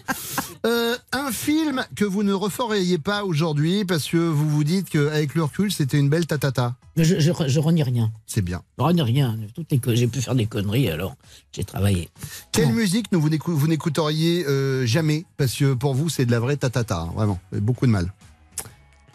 [1.28, 5.42] Un film que vous ne referiez pas aujourd'hui parce que vous vous dites qu'avec le
[5.42, 6.74] recul, c'était une belle tatata.
[6.96, 8.10] Je, je, je renie rien.
[8.26, 8.62] C'est bien.
[8.78, 9.36] Je renie rien.
[9.54, 11.16] Toutes les co- J'ai pu faire des conneries, alors
[11.52, 12.08] j'ai travaillé.
[12.50, 15.26] Quelle musique n'écou- vous n'écouteriez euh, jamais?
[15.36, 17.38] Parce que pour vous, c'est de la vraie tatata, hein, vraiment.
[17.52, 18.10] Beaucoup de mal.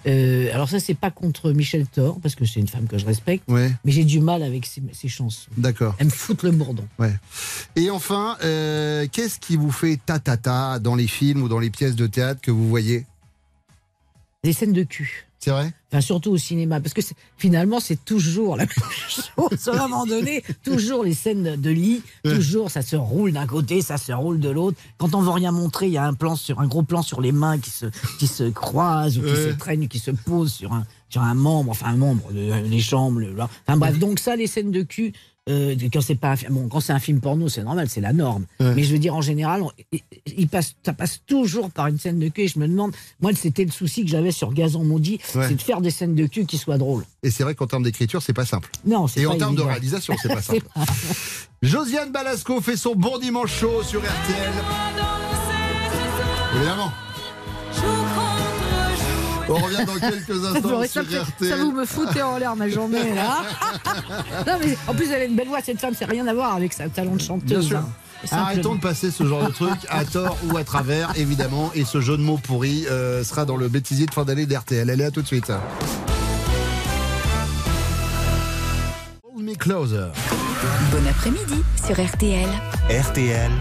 [0.06, 3.06] Euh, alors ça, c'est pas contre Michel Thor, parce que c'est une femme que je
[3.06, 5.50] respecte, Ouais, mais j'ai du mal avec ses, ses chansons.
[5.58, 5.96] d'accord.
[6.00, 6.86] Elle me fout le bourdon.
[7.00, 7.14] Ouais.
[7.76, 11.96] Et enfin, euh, qu'est-ce qui vous fait tatata dans les films ou dans les pièces
[11.96, 13.06] de théâtre que vous voyez?
[14.44, 15.26] Les scènes de cul.
[15.44, 15.74] C'est vrai?
[15.92, 17.02] Enfin, surtout au cinéma, parce que
[17.38, 18.74] finalement, c'est toujours la même
[19.10, 19.68] chose.
[19.68, 23.82] À un moment donné, toujours les scènes de lit, toujours ça se roule d'un côté,
[23.82, 24.78] ça se roule de l'autre.
[24.98, 27.20] Quand on veut rien montrer, il y a un plan sur un gros plan sur
[27.20, 27.88] les mains qui se
[28.20, 29.52] qui se croisent ou qui Ouais.
[29.52, 32.80] se traînent, qui se posent sur un sur un membre, enfin un membre, le- les
[33.36, 33.50] là.
[33.68, 35.14] Enfin bref, donc ça, les scènes de cul.
[35.50, 38.46] Euh, quand c'est pas bon, quand c'est un film porno, c'est normal, c'est la norme.
[38.60, 38.74] Ouais.
[38.76, 40.00] Mais je veux dire, en général, on- il-
[40.38, 42.44] il passe, ça passe toujours par une scène de cul.
[42.44, 45.48] Et je me demande, moi, c'était le souci que j'avais sur Gazon Maudit, Ouais.
[45.50, 47.04] c'est de faire des scènes de cul qui soient drôles.
[47.24, 48.70] Et c'est vrai qu'en termes d'écriture, c'est pas simple.
[48.86, 50.62] Non, c'est Et pas en termes de réalisation, c'est pas simple.
[50.74, 50.86] pas-
[51.62, 54.52] Josiane Balasco fait son bon dimanche chaud sur RTL.
[56.56, 56.92] Évidemment.
[59.50, 61.50] On revient dans quelques instants sur ça, fait- RTL.
[61.50, 63.44] ça vous me foutez en l'air ma journée là.
[64.48, 66.56] non mais en plus elle a une belle voix cette femme, c'est rien à voir
[66.56, 67.50] avec sa talent de chanteuse.
[67.50, 67.78] Bien sûr.
[67.78, 67.90] hein.
[68.32, 71.72] Arrêtons de passer ce genre de truc à tort ou à travers, évidemment.
[71.76, 74.90] Et ce jeu de mots pourri euh, sera dans le bêtisier de fin d'année d'RTL.
[74.90, 75.52] Allez, à tout de suite.
[79.24, 80.08] Hold me closer.
[80.92, 82.48] Bon après-midi sur RTL.
[82.90, 83.52] RTL,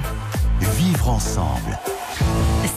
[0.79, 1.77] vivre ensemble.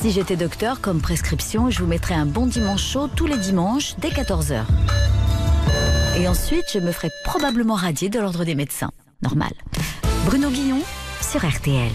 [0.06, 3.95] Si j'étais docteur, comme prescription, je vous mettrais un bon dimanche chaud tous les dimanches
[3.97, 4.64] dès 14h.
[6.20, 8.91] Et ensuite, je me ferais probablement radier de l'ordre des médecins.
[9.24, 9.51] Normal.
[10.28, 10.78] Bruno Guillon
[11.22, 11.89] sur RTL.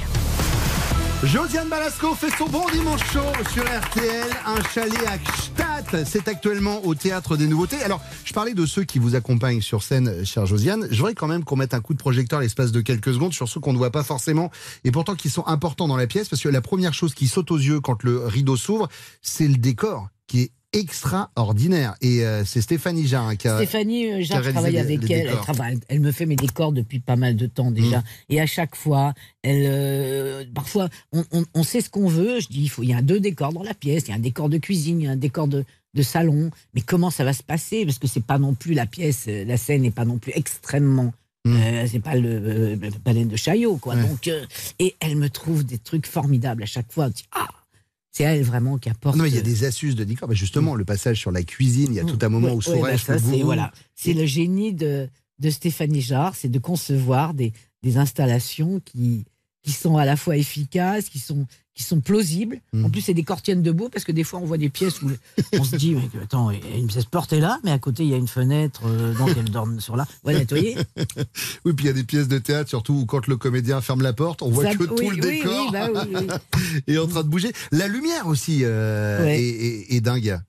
[1.22, 4.26] Josiane Balasco fait son bon dimanche chaud sur RTL.
[4.44, 5.16] Un chalet à
[6.04, 7.82] C'est actuellement au Théâtre des Nouveautés.
[7.82, 10.86] Alors, je parlais de ceux qui vous accompagnent sur scène, chère Josiane.
[10.90, 13.32] Je voudrais quand même qu'on mette un coup de projecteur à l'espace de quelques secondes
[13.32, 14.50] sur ceux qu'on ne voit pas forcément
[14.84, 17.50] et pourtant qui sont importants dans la pièce parce que la première chose qui saute
[17.50, 18.88] aux yeux quand le rideau s'ouvre,
[19.22, 21.94] c'est le décor qui est extraordinaire.
[22.00, 23.56] Et euh, c'est Stéphanie Jarre qui a.
[23.56, 25.26] Stéphanie euh, Jarre, travaille avec les elle.
[25.28, 27.98] Elle, travaille- elle me fait mes décors depuis pas mal de temps déjà.
[27.98, 28.04] Mm.
[28.30, 29.12] Et à chaque fois,
[29.42, 32.38] elle, euh, parfois, on, on- on sait ce qu'on veut.
[32.38, 34.04] Je dis, il faut, il y a deux décors dans la pièce.
[34.06, 35.64] Il y a un décor de cuisine, il y a un décor de,
[35.94, 36.50] de salon.
[36.74, 37.84] Mais comment ça va se passer?
[37.84, 40.32] Parce que c'est pas non plus la pièce, euh, la scène n'est pas non plus
[40.34, 41.12] extrêmement.
[41.46, 43.94] euh, c'est pas le, euh, le palais de Chaillot, quoi.
[43.94, 44.02] Ouais.
[44.02, 44.44] Donc, euh,
[44.78, 47.08] et elle me trouve des trucs formidables à chaque fois.
[47.08, 47.48] Dit, ah,
[48.12, 49.16] c'est elle vraiment qui apporte.
[49.16, 50.28] Non, il y a des astuces de décor.
[50.28, 52.56] Bah, justement, le passage sur la cuisine, il y a tout un moment Ouais, où
[52.58, 57.32] ouais, Sourèche, bah c'est voilà, c'est le génie de, de Stéphanie Jarre, c'est de concevoir
[57.34, 59.24] des, des installations qui,
[59.62, 62.60] qui sont à la fois efficaces, qui sont, qui sont plausibles.
[62.72, 62.86] Mm.
[62.86, 65.10] En plus, c'est des cortiennes debout parce que des fois, on voit des pièces où
[65.52, 67.78] on se dit, mais attends, il y a une pièce porte est là, mais à
[67.78, 70.06] côté, il y a une fenêtre, euh, donc elle dorme sur là.
[70.24, 70.76] Ouais, nettoyer.
[71.64, 74.00] Oui, puis il y a des pièces de théâtre, surtout où quand le comédien ferme
[74.02, 75.88] la porte, on voit Ça- que oui, tout le décor oui, bah
[76.86, 77.52] est en train de bouger.
[77.70, 79.40] La lumière aussi euh, Ouais.
[79.42, 79.48] est,
[79.92, 80.40] est- est dingue.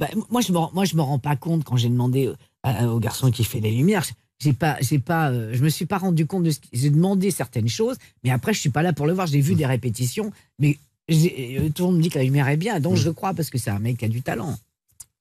[0.00, 2.32] Bah, moi, je me, rends- moi, je me rends pas compte quand j'ai demandé
[2.64, 4.04] à- au garçon qui fait les lumières.
[4.42, 6.90] J'ai pas, j'ai pas, euh, je me suis pas rendu compte de ce qui- J'ai
[6.90, 9.26] demandé certaines choses, mais après, je suis pas là pour le voir.
[9.28, 10.78] J'ai vu des répétitions, mais
[11.10, 13.34] euh, tout le monde me dit que la lumière est bien, donc je le crois
[13.34, 14.58] parce que c'est un mec qui a du talent.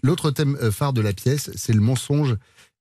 [0.01, 2.35] L'autre thème euh, phare de la pièce, c'est le mensonge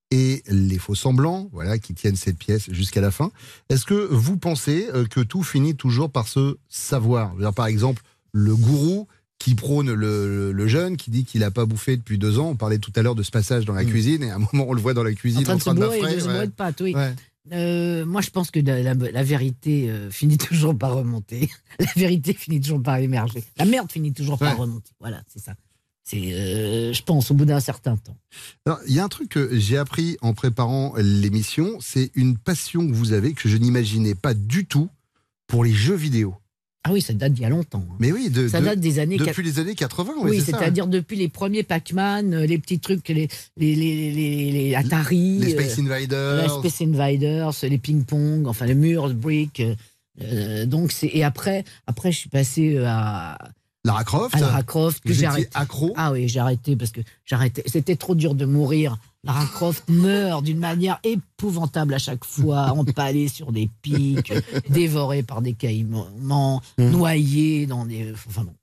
[0.09, 3.31] et les faux semblants, voilà, qui tiennent cette pièce jusqu'à la fin.
[3.69, 7.33] Est-ce que vous pensez que tout finit toujours par se savoir?
[7.39, 8.01] Je Par exemple,
[8.33, 9.07] le gourou
[9.43, 12.49] qui prône le, jeune, qui dit qu'il n'a pas bouffé depuis deux ans.
[12.49, 14.65] On parlait tout à l'heure de ce passage dans la cuisine, et à un moment,
[14.67, 15.49] on le voit dans la cuisine Mm.
[15.51, 16.33] en train de se bourrer, baffrer, de se ouais.
[16.33, 16.93] bourrer de pâtes, oui.
[16.95, 17.13] Ouais.
[17.53, 21.49] Euh, moi, je pense que la, la- la vérité euh, finit toujours par remonter.
[21.79, 23.43] La vérité finit toujours par émerger.
[23.57, 24.91] La merde finit toujours par remonter.
[24.99, 25.55] Voilà, c'est ça.
[26.03, 28.17] C'est, euh, je pense, au bout d'un certain temps.
[28.87, 32.93] Il y a un truc que j'ai appris en préparant l'émission, c'est une passion que
[32.93, 34.89] vous avez que je n'imaginais pas du tout
[35.47, 36.35] pour les jeux vidéo.
[36.83, 37.85] Ah oui, ça date d'il y a longtemps.
[37.89, 37.95] hein.
[37.99, 40.13] Mais oui, de, Ça de- date des années depuis les années 80.
[40.23, 43.27] ouais, Oui, c'est-à-dire depuis les premiers Pac-Man, euh, les petits trucs, les,
[43.57, 46.41] les, les, les, les Atari, Les Space euh, Invaders.
[46.43, 49.61] les Space Invaders, les ping-pong, enfin les murs, le brick.
[50.21, 53.37] euh, donc c'est et après, après je suis passé à
[53.83, 54.35] Lara Croft.
[54.35, 55.49] à Lara Croft que j'ai arrêté.
[55.53, 55.93] accro.
[55.95, 57.63] Ah oui, j'ai arrêté parce que j'arrêtais.
[57.65, 58.97] C'était trop dur de mourir.
[59.23, 64.33] Lara Croft meurt d'une manière épouvantable à chaque fois, empalée sur des pics,
[64.69, 66.89] dévorée par des caïmans, Mmh.
[66.89, 68.11] noyée dans des.
[68.27, 68.53] Enfin bon.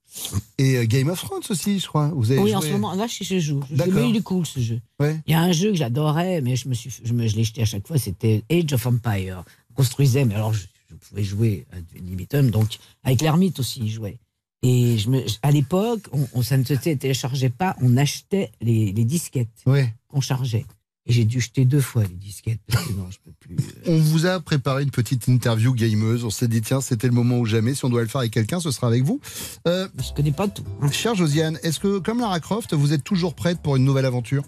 [0.56, 2.08] Et euh, Game of Thrones aussi, je crois.
[2.14, 2.56] Vous avez Oui, joué...
[2.56, 3.60] en ce moment, là, je, je joue.
[3.70, 4.80] Mais il est cool ce jeu.
[4.98, 5.20] Ouais.
[5.26, 7.44] Il y a un jeu que j'adorais, mais je me suis, je me, je l'ai
[7.44, 7.98] jeté à chaque fois.
[7.98, 9.44] C'était Age of Empire.
[9.70, 13.90] On construisait, mais alors je, je pouvais jouer à limitum, donc avec l'ermite aussi, il
[13.90, 14.18] jouait.
[14.62, 18.92] Et je me, à l'époque, on, on- ça ne se téléchargeait pas, on achetait les,
[18.92, 19.94] les disquettes Ouais.
[20.08, 20.66] qu'on chargeait.
[21.06, 23.56] Et j'ai dû jeter deux fois les disquettes parce que non, je peux plus.
[23.56, 23.82] euh.
[23.86, 26.22] On vous a préparé une petite interview gameuse.
[26.24, 27.72] On s'est dit, tiens, c'était le moment ou jamais.
[27.74, 29.18] Si on doit le faire avec quelqu'un, ce sera avec vous.
[29.66, 30.64] Euh, je connais pas tout.
[30.92, 34.42] Chère Josiane, est-ce que, comme Lara Croft, vous êtes toujours prête pour une nouvelle aventure?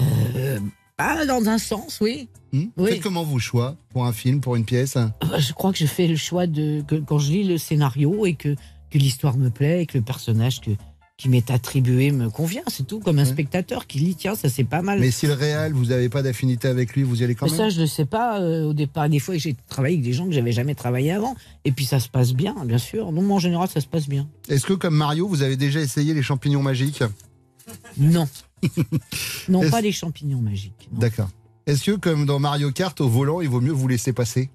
[0.00, 0.60] Euh,
[1.26, 2.28] dans un sens, oui.
[2.52, 2.70] Oui.
[2.90, 3.76] Faites comment vos choix?
[3.90, 4.96] Pour un film, pour une pièce?
[5.38, 8.34] Je crois que je fais le choix de que quand je lis le scénario et
[8.34, 8.54] que,
[8.94, 10.70] que l'histoire me plaît et que le personnage que,
[11.16, 13.00] qui m'est attribué me convient, c'est tout.
[13.00, 15.00] Comme un spectateur qui lit, tiens, ça c'est pas mal.
[15.00, 17.52] Mais si le réel, vous n'avez pas d'affinité avec lui, vous y allez quand Mais
[17.52, 19.08] même ça, je ne sais pas euh, au départ.
[19.08, 21.34] Des fois, j'ai travaillé avec des gens que j'avais jamais travaillé avant.
[21.64, 23.10] Et puis ça se passe bien, bien sûr.
[23.12, 24.28] Non, mais en général, ça se passe bien.
[24.48, 27.02] Est-ce que, comme Mario, vous avez déjà essayé les champignons magiques
[27.98, 28.28] Non.
[29.48, 30.88] non, Est-ce- pas les champignons magiques.
[30.92, 31.00] non.
[31.00, 31.30] D'accord.
[31.66, 34.50] Est-ce que, comme dans Mario Kart, au volant, il vaut mieux vous laisser passer?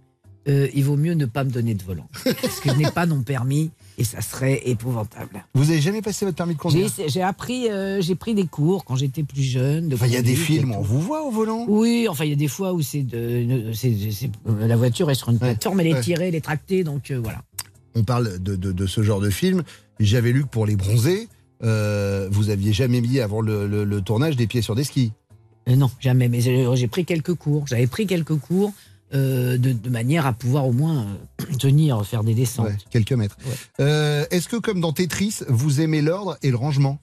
[0.48, 2.08] Euh, il vaut mieux ne pas me donner de volant.
[2.24, 5.46] parce que je n'ai pas non permis et ça serait épouvantable.
[5.54, 8.86] Vous n'avez jamais passé votre permis de conduire j'ai appris, euh, j'ai pris des cours
[8.86, 9.94] quand j'étais plus jeune.
[9.94, 12.34] Enfin, il y a des films, on vous voit au volant Oui, enfin, il y
[12.34, 13.74] a des fois où c'est euh,
[14.62, 16.02] la voiture est sur une plateforme, elle est ouais.
[16.02, 17.42] tirée, elle est tractée, donc euh, voilà.
[17.96, 19.64] On parle de, de- de ce genre de film.
[20.00, 21.28] J'avais lu que pour les bronzés,
[21.64, 25.12] euh, vous aviez jamais mis avant le, le- le tournage des pieds sur des skis.
[25.68, 26.30] Non, jamais.
[26.30, 27.68] Mais j'ai j'ai pris quelques cours.
[27.68, 28.72] J'avais pris quelques cours
[29.14, 31.06] euh, de, de manière à pouvoir au moins
[31.42, 32.68] euh, tenir, faire des descentes.
[32.68, 33.38] Ouais, quelques mètres.
[33.80, 37.00] Euh, Est-ce que, comme dans Tetris, vous aimez l'ordre et le rangement?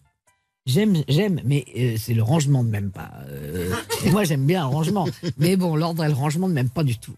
[0.67, 3.13] J'aime, j'aime, mais euh, c'est le rangement de même pas.
[3.29, 3.73] Euh,
[4.11, 5.07] moi, j'aime bien le rangement.
[5.39, 7.15] Mais bon, l'ordre et le rangement ne m'aiment pas du tout.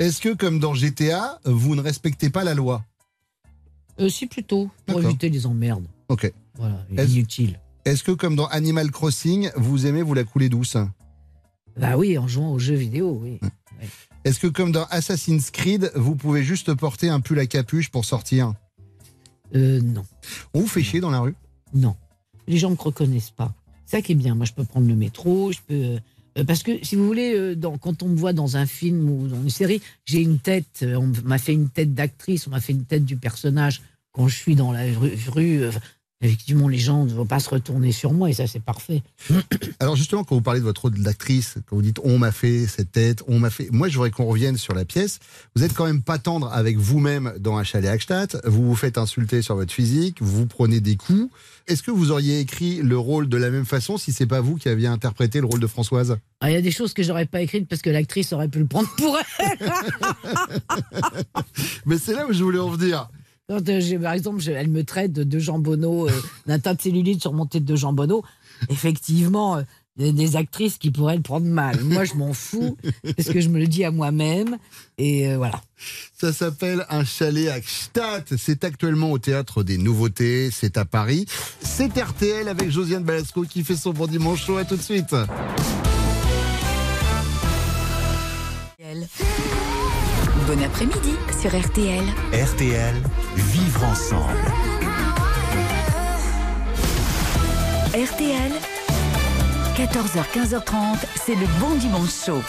[0.00, 2.84] Est-ce que, comme dans GTA, vous ne respectez pas la loi?
[4.00, 5.86] Euh, si, plutôt, pour éviter les emmerdes.
[6.08, 6.32] Ok.
[6.56, 7.60] Voilà, inutile.
[7.84, 10.76] Est-ce que, comme dans Animal Crossing, vous aimez vous la couler douce?
[11.76, 13.38] Bah oui, en jouant aux jeux vidéo, oui.
[14.24, 18.04] Est-ce que, comme dans Assassin's Creed, vous pouvez juste porter un pull à capuche pour
[18.04, 18.54] sortir?
[19.54, 20.04] Euh, non.
[20.54, 21.34] On vous fait chier dans la rue?
[21.74, 21.96] Non.
[22.46, 23.52] les gens me reconnaissent pas.
[23.86, 24.34] C'est ça qui est bien.
[24.34, 25.74] Moi, je peux prendre le métro, je peux.
[25.74, 25.98] euh,
[26.38, 29.08] euh, parce que si vous voulez, euh, dans- quand on me voit dans un film
[29.08, 30.84] ou dans une série, j'ai une tête.
[30.86, 33.82] On m'a fait une tête d'actrice, on m'a fait une tête du personnage.
[34.12, 35.64] Quand je suis dans la rue, rue,
[36.20, 39.02] effectivement, les gens ne vont pas se retourner sur moi et ça, c'est parfait.
[39.80, 42.66] Alors justement, quand vous parlez de votre rôle d'actrice, quand vous dites on m'a fait
[42.66, 45.18] cette tête, on m'a fait, moi je voudrais qu'on revienne sur la pièce.
[45.54, 48.40] Vous êtes quand même pas tendre avec vous-même dans un chalet à Gstaad.
[48.44, 51.30] Vous vous faites insulter sur votre physique, vous vous prenez des coups.
[51.66, 54.56] Est-ce que vous auriez écrit le rôle de la même façon si c'est pas vous
[54.56, 56.18] qui aviez interprété le rôle de Françoise?
[56.40, 58.58] Ah, Il y a des choses que j'aurais pas écrites parce que l'actrice aurait pu
[58.58, 59.58] le prendre pour elle.
[61.86, 63.08] Mais c'est là où je voulais en venir.
[63.48, 66.12] Quand, euh, par exemple, je- elle me traite de, de jambonneau, euh,
[66.46, 68.24] d'un tas de cellulite sur mon tête de jambonneau.
[68.70, 69.62] Effectivement, euh,
[69.96, 71.78] des actrices qui pourraient le prendre mal.
[71.82, 72.76] Moi, je m'en fous
[73.16, 74.56] parce que je me le dis à moi-même.
[74.98, 75.60] Et euh, voilà.
[76.18, 78.24] Ça s'appelle Un chalet à Gstaad.
[78.38, 80.50] C'est actuellement au théâtre des Nouveautés.
[80.50, 81.26] C'est à Paris.
[81.60, 84.48] C'est RTL avec Josiane Balasco qui fait son bon dimanche.
[84.50, 85.14] À tout de suite.
[90.46, 92.04] Bon après-midi sur RTL.
[92.32, 92.94] RTL,
[93.34, 94.44] vivre ensemble.
[97.94, 98.52] RTL,
[99.74, 102.42] 14h, 15h30, c'est le bon dimanche chaud.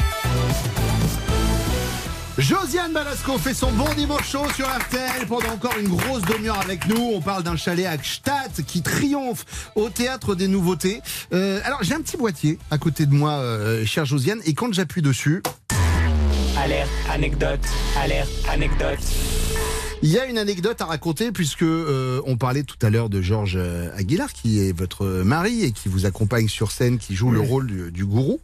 [2.38, 6.88] Josiane Balasco fait son bon dimanche chaud sur RTL pendant encore une grosse demi-heure avec
[6.88, 7.12] nous.
[7.14, 11.02] On parle d'un chalet à Gstaad qui triomphe au théâtre des nouveautés.
[11.32, 14.74] Euh, alors j'ai un petit boîtier à côté de moi, euh, chère Josiane, et quand
[14.74, 15.42] j'appuie dessus,
[16.66, 17.60] Alerte, anecdote,
[17.96, 18.98] alerte, anecdote.
[20.02, 23.22] il y a une anecdote à raconter puisque euh, on parlait tout à l'heure de
[23.22, 27.30] Georges euh, Aguilar qui est votre mari et qui vous accompagne sur scène, qui joue
[27.30, 28.40] le rôle du, du gourou.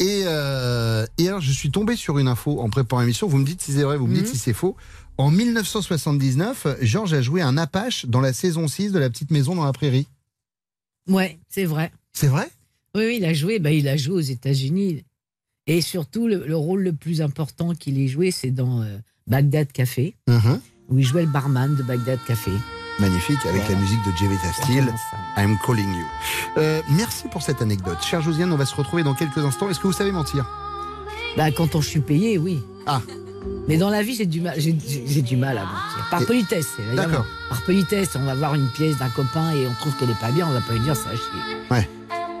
[0.00, 3.28] Et, euh, et alors je suis tombé sur une info en préparant l'émission.
[3.28, 4.76] Vous me dites si c'est vrai, vous me dites si c'est faux.
[5.16, 9.54] En 1979, Georges a joué un Apache dans la saison 6 de La Petite Maison
[9.54, 10.08] dans la Prairie.
[11.08, 11.92] Ouais, c'est vrai.
[12.12, 12.50] C'est vrai?
[12.96, 13.60] Oui, oui, il a joué.
[13.60, 15.04] Bah, il a joué aux États-Unis.
[15.72, 19.72] Et surtout, le, le rôle le plus important qu'il ait joué, c'est dans euh, Bagdad
[19.72, 20.60] Café, Mhm.
[20.90, 22.50] où il jouait le barman de Bagdad Café.
[23.00, 24.92] Magnifique, avec la musique de Jevita Steele,
[25.38, 26.04] I'm Calling You.
[26.58, 27.96] Euh, merci pour cette anecdote.
[28.02, 29.70] Chère Josiane, on va se retrouver dans quelques instants.
[29.70, 30.46] Est-ce que vous savez mentir?
[31.38, 32.58] Bah, quand on je suis payé, oui.
[32.86, 33.00] Ah.
[33.66, 34.72] Mais dans la vie, j'ai du mal, j'ai,
[35.22, 36.06] du mal à mentir.
[36.10, 36.68] Par politesse.
[36.94, 37.24] D'accord.
[37.48, 40.30] Par politesse, on va voir une pièce d'un copain et on trouve qu'elle est pas
[40.32, 41.08] bien, on va pas lui dire ça.
[41.70, 41.88] Ouais.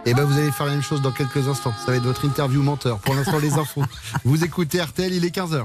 [0.04, 1.72] Et ben vous allez faire la même chose dans quelques instants.
[1.78, 2.98] Ça va être votre interview menteur.
[2.98, 3.84] Pour l'instant, les infos.
[4.24, 5.64] Vous écoutez RTL, il est 15h.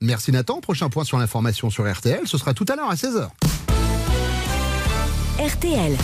[0.00, 0.60] Merci Nathan.
[0.60, 3.28] Prochain point sur l'information sur RTL, ce sera tout à l'heure à 16h.
[5.38, 5.96] RTL,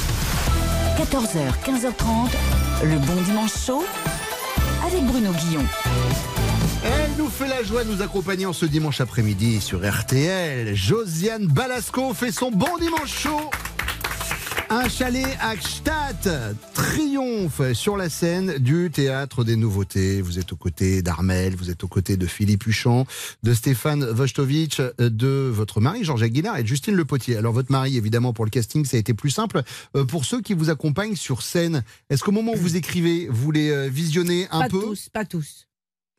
[0.98, 2.30] 14h, 15h30,
[2.84, 3.84] le bon dimanche chaud
[4.84, 5.64] avec Bruno Guillon.
[6.82, 10.74] Elle nous fait la joie de nous accompagner en ce dimanche après-midi sur RTL.
[10.74, 13.50] Josiane Balasco fait son bon dimanche chaud.
[14.72, 20.22] Un chalet à Gstaad triomphe sur la scène du théâtre des nouveautés.
[20.22, 23.04] Vous êtes aux côtés d'Armel, vous êtes aux côtés de Philippe Huchon,
[23.42, 27.36] de Stéphane Vostovitch, de votre mari Georges Aguilar et de Justine Le Potier.
[27.36, 29.62] Alors votre mari, évidemment, pour le casting, ça a été plus simple.
[29.96, 33.50] Euh, pour ceux qui vous accompagnent sur scène, est-ce qu'au moment où vous écrivez, vous
[33.50, 34.82] les euh, visionnez un pas peu?
[34.82, 35.66] tous, pas tous.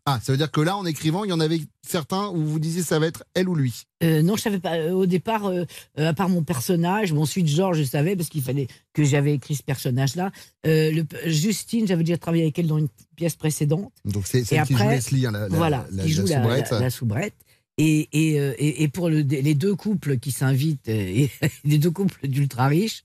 [0.08, 2.60] Ah, ça veut dire que là, en écrivant, il y en avait certains où vous
[2.60, 3.84] disiez ça va être elle ou lui?
[4.04, 4.76] Euh, non, je savais pas.
[4.78, 5.64] Euh, Au départ, euh,
[5.96, 9.54] à part mon personnage, bon, ensuite Georges, je savais parce qu'il fallait que j'avais écrit
[9.56, 10.32] ce personnage-là.
[10.66, 13.92] Euh, Justine, j'avais déjà travaillé avec elle dans une pièce précédente.
[14.06, 16.72] Donc c'est celle qui joue après, Leslie, hein, la, voilà, la- qui joue la, soubrette.
[16.72, 17.36] la- la soubrette.
[17.78, 20.88] Et, et, et, et pour le- les deux couples qui s'invitent,
[21.64, 23.04] les deux couples d'ultra riches,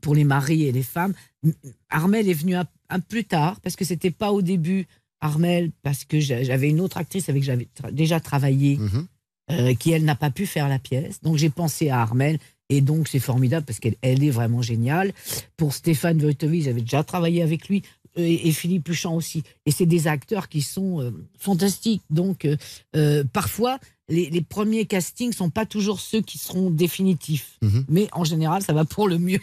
[0.00, 1.14] pour les maris et les femmes,
[1.90, 4.86] Armel est venu un, un plus tard parce que c'était pas au début
[5.24, 9.06] Armel parce que j'a- j'avais une autre actrice avec qui j'avais tra- déjà travaillé Mhm.
[9.50, 11.20] euh, qui elle n'a pas pu faire la pièce.
[11.22, 12.38] Donc j'ai pensé à Armel
[12.70, 15.12] et donc c'est formidable parce qu'elle elle est vraiment géniale.
[15.56, 17.82] Pour Stéphane Wojtowicz, j'avais déjà travaillé avec lui
[18.18, 19.42] euh, et, et Philippe Huchon aussi.
[19.66, 22.02] Et c'est des acteurs qui sont euh, fantastiques.
[22.10, 22.46] Donc
[22.96, 27.84] euh, parfois les, les premiers castings sont pas toujours ceux qui seront définitifs, Mhm.
[27.88, 29.40] mais en général ça va pour le mieux.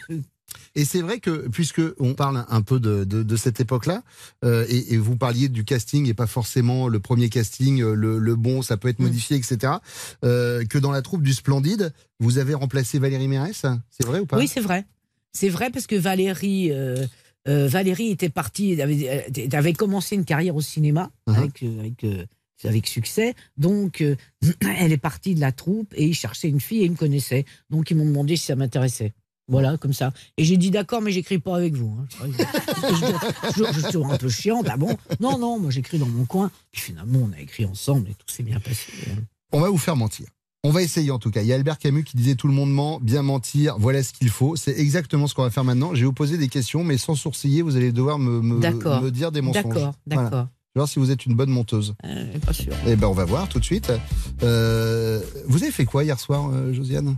[0.74, 4.02] Et c'est vrai que, puisque on parle un peu de, de, de cette époque-là,
[4.44, 8.18] euh, et, et vous parliez du casting et pas forcément le premier casting, euh, le,
[8.18, 9.04] le bon, ça peut être Mm.
[9.04, 9.74] modifié, etc.,
[10.24, 14.26] euh, que dans la troupe du Splendide, vous avez remplacé Valérie Mérès, c'est vrai ou
[14.26, 14.38] pas?
[14.38, 14.86] Oui, c'est vrai.
[15.34, 17.06] C'est vrai parce que Valérie, euh,
[17.48, 21.34] euh, Valérie était partie, avait, avait commencé une carrière au cinéma Mhm.
[21.36, 22.24] avec, avec, euh,
[22.64, 23.34] avec succès.
[23.56, 24.14] Donc, euh,
[24.78, 27.44] elle est partie de la troupe et ils cherchaient une fille et ils me connaissaient.
[27.70, 29.12] Donc, ils m'ont demandé si ça m'intéressait.
[29.48, 30.12] Voilà, comme ça.
[30.38, 31.98] Et j'ai dit d'accord, mais j'écris pas avec vous.
[32.00, 32.06] hein.
[32.26, 32.32] Je,
[33.56, 34.66] je- je suis toujours un peu chiante.
[34.70, 36.50] Ah bon Non, non, moi j'écris dans mon coin.
[36.70, 38.92] Puis finalement, on a écrit ensemble et tout s'est bien passé.
[39.10, 39.20] hein.
[39.52, 40.26] On va vous faire mentir.
[40.64, 41.42] On va essayer en tout cas.
[41.42, 44.12] Il y a Albert Camus qui disait tout le monde ment, bien mentir, voilà ce
[44.12, 44.54] qu'il faut.
[44.54, 45.92] C'est exactement ce qu'on va faire maintenant.
[45.92, 49.02] Je vais vous poser des questions, mais sans sourciller, vous allez devoir me, me, D'accord.
[49.02, 49.64] me dire des mensonges.
[49.64, 50.22] D'accord, Voilà.
[50.30, 50.46] d'accord.
[50.74, 51.94] Je vais voir si vous êtes une bonne menteuse.
[52.04, 52.72] Euh, pas sûr.
[52.86, 53.92] Eh ben, on va voir tout de suite.
[54.44, 57.16] Euh, vous avez fait quoi hier soir, euh, Josiane?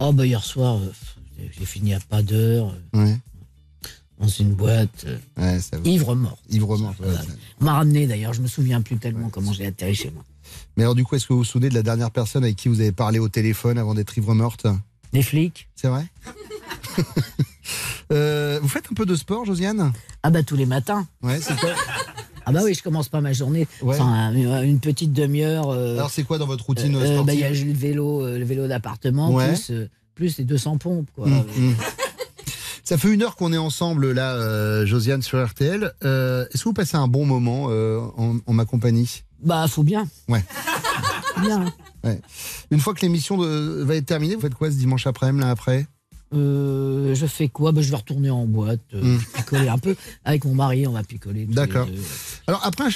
[0.00, 0.90] Oh, bah, hier soir, euh,
[1.38, 3.16] j'ai fini à pas d'heure, euh, Ouais.
[4.20, 6.38] dans une boîte, euh, Ouais, ça ivre mort.
[6.50, 6.94] Ivre mort.
[7.00, 7.06] ouais.
[7.60, 10.24] On m'a ramené d'ailleurs, je me souviens plus tellement comment j'ai atterri chez moi.
[10.76, 12.68] Mais alors, du coup, est-ce que vous vous souvenez de la dernière personne avec qui
[12.68, 14.66] vous avez parlé au téléphone avant d'être ivre morte
[15.12, 16.06] Les flics C'est vrai
[18.10, 19.92] Euh, Vous faites un peu de sport, Josiane?
[20.22, 21.06] Ah, bah, tous les matins.
[21.22, 21.70] Ouais, c'est quoi?
[22.46, 23.98] Ah, bah oui, je commence pas ma journée Ouais.
[24.66, 25.68] une petite demi-heure.
[25.68, 28.26] euh, Alors, c'est quoi dans votre routine euh, sportive bah, Il y a le vélo,
[28.26, 29.48] le vélo d'appartement, Ouais.
[29.48, 31.08] plus, euh, plus les 200 pompes.
[31.14, 31.26] Quoi.
[31.26, 31.74] Hum, hum.
[32.82, 35.92] Ça fait une heure qu'on est ensemble là, euh, Josiane sur RTL.
[36.04, 39.22] Euh, Est-ce que vous passez un bon moment euh, en, en ma compagnie?
[39.42, 40.08] Bah, faut bien.
[40.28, 40.44] Ouais.
[41.40, 41.72] Bien.
[42.02, 42.20] ouais.
[42.72, 45.86] Une fois que l'émission va être terminée, vous faites quoi ce dimanche après-midi là après?
[46.32, 47.70] Je fais quoi?
[47.70, 49.20] Bah, Je vais retourner en boîte, Hum.
[49.36, 49.94] picoler un peu.
[50.24, 51.44] Avec mon mari, on va picoler.
[51.46, 51.86] D'accord.
[52.48, 52.88] Alors après un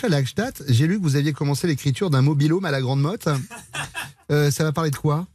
[0.69, 3.29] j'ai lu que vous aviez commencé l'écriture d'un mobilhome à la Grande Motte.
[4.29, 5.27] Ça va parler de quoi?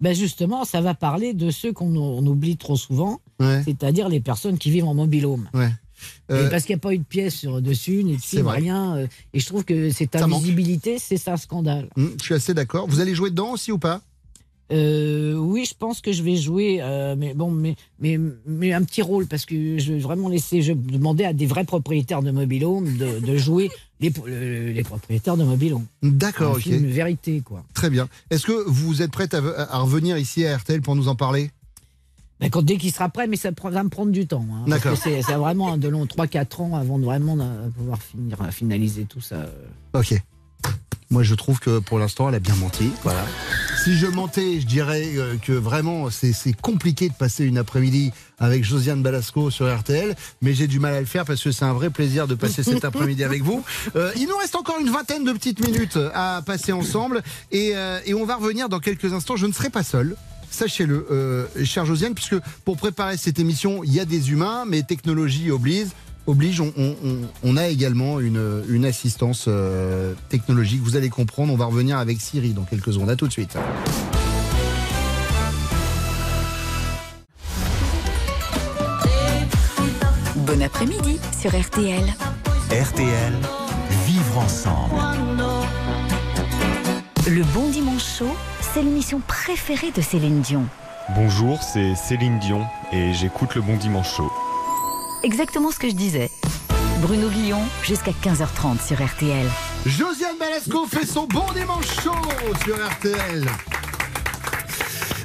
[0.00, 3.62] Ben justement, ça va parler de ceux qu'on on oublie trop souvent, Ouais.
[3.64, 5.48] c'est-à-dire les personnes qui vivent en mobilhome.
[5.54, 5.70] Ouais.
[6.30, 8.96] Euh, parce qu'il n'y a pas eu de pièce sur dessus, ni de film, rien.
[8.96, 11.88] euh, et je trouve que cette invisibilité, c'est ça un scandale.
[11.96, 12.86] hum, je suis assez d'accord.
[12.88, 14.00] Vous allez jouer dedans aussi ou pas?
[14.70, 18.82] Euh, oui, je pense que je vais jouer, euh, mais bon, mais, mais, mais un
[18.84, 20.60] petit rôle parce que je vais vraiment laisser.
[20.60, 25.36] Je demandais à des vrais propriétaires de mobilhome de, de jouer les, euh, les propriétaires
[25.38, 25.86] de mobilhome.
[26.02, 26.60] D'accord, ok.
[26.62, 27.64] film vérité, quoi.
[27.72, 28.08] Très bien.
[28.30, 31.50] Est-ce que vous êtes prête à, à revenir ici à RTL pour nous en parler?
[32.40, 34.46] Ben, quand, dès qu'il sera prêt, mais ça va me prendre du temps.
[34.52, 34.96] hein, D'accord.
[34.96, 37.36] C'est vraiment de long 3-4 ans avant de vraiment
[37.76, 39.46] pouvoir finir, finaliser tout ça.
[39.94, 40.14] Ok.
[41.10, 42.90] Moi, je trouve que pour l'instant, elle a bien menti.
[43.02, 43.24] Voilà.
[43.88, 48.12] Si je mentais, je dirais euh, que vraiment, c'est c'est compliqué de passer une après-midi
[48.38, 51.64] avec Josiane Balasco sur RTL, mais j'ai du mal à le faire parce que c'est
[51.64, 53.64] un vrai plaisir de passer cet après-midi avec vous.
[53.96, 57.98] Euh, il nous reste encore une vingtaine de petites minutes à passer ensemble et, euh,
[58.04, 59.36] et on va revenir dans quelques instants.
[59.36, 60.16] Je ne serai pas seul.
[60.50, 64.82] Sachez-le, euh, chère Josiane, puisque pour préparer cette émission, il y a des humains, mais
[64.82, 65.88] technologie oblige.
[66.28, 70.82] Oblige, on, on- on- on a également une, une assistance euh, technologique.
[70.82, 71.54] Vous allez comprendre.
[71.54, 73.08] On va revenir avec Siri dans quelques secondes.
[73.08, 73.56] À tout de suite.
[80.36, 82.04] Bon après-midi sur RTL.
[82.70, 83.32] RTL,
[84.06, 84.94] vivre ensemble.
[87.26, 90.64] Le Bon Dimanche Chaud, c'est l'émission préférée de Céline Dion.
[91.14, 94.30] Bonjour, c'est Céline Dion et j'écoute le Bon Dimanche Show.
[95.22, 96.30] Exactement ce que je disais.
[97.02, 99.46] Bruno Guillon, jusqu'à 15h30 sur RTL.
[99.86, 102.12] Josiane Balasco fait son bon dimanche chaud
[102.64, 103.46] sur RTL.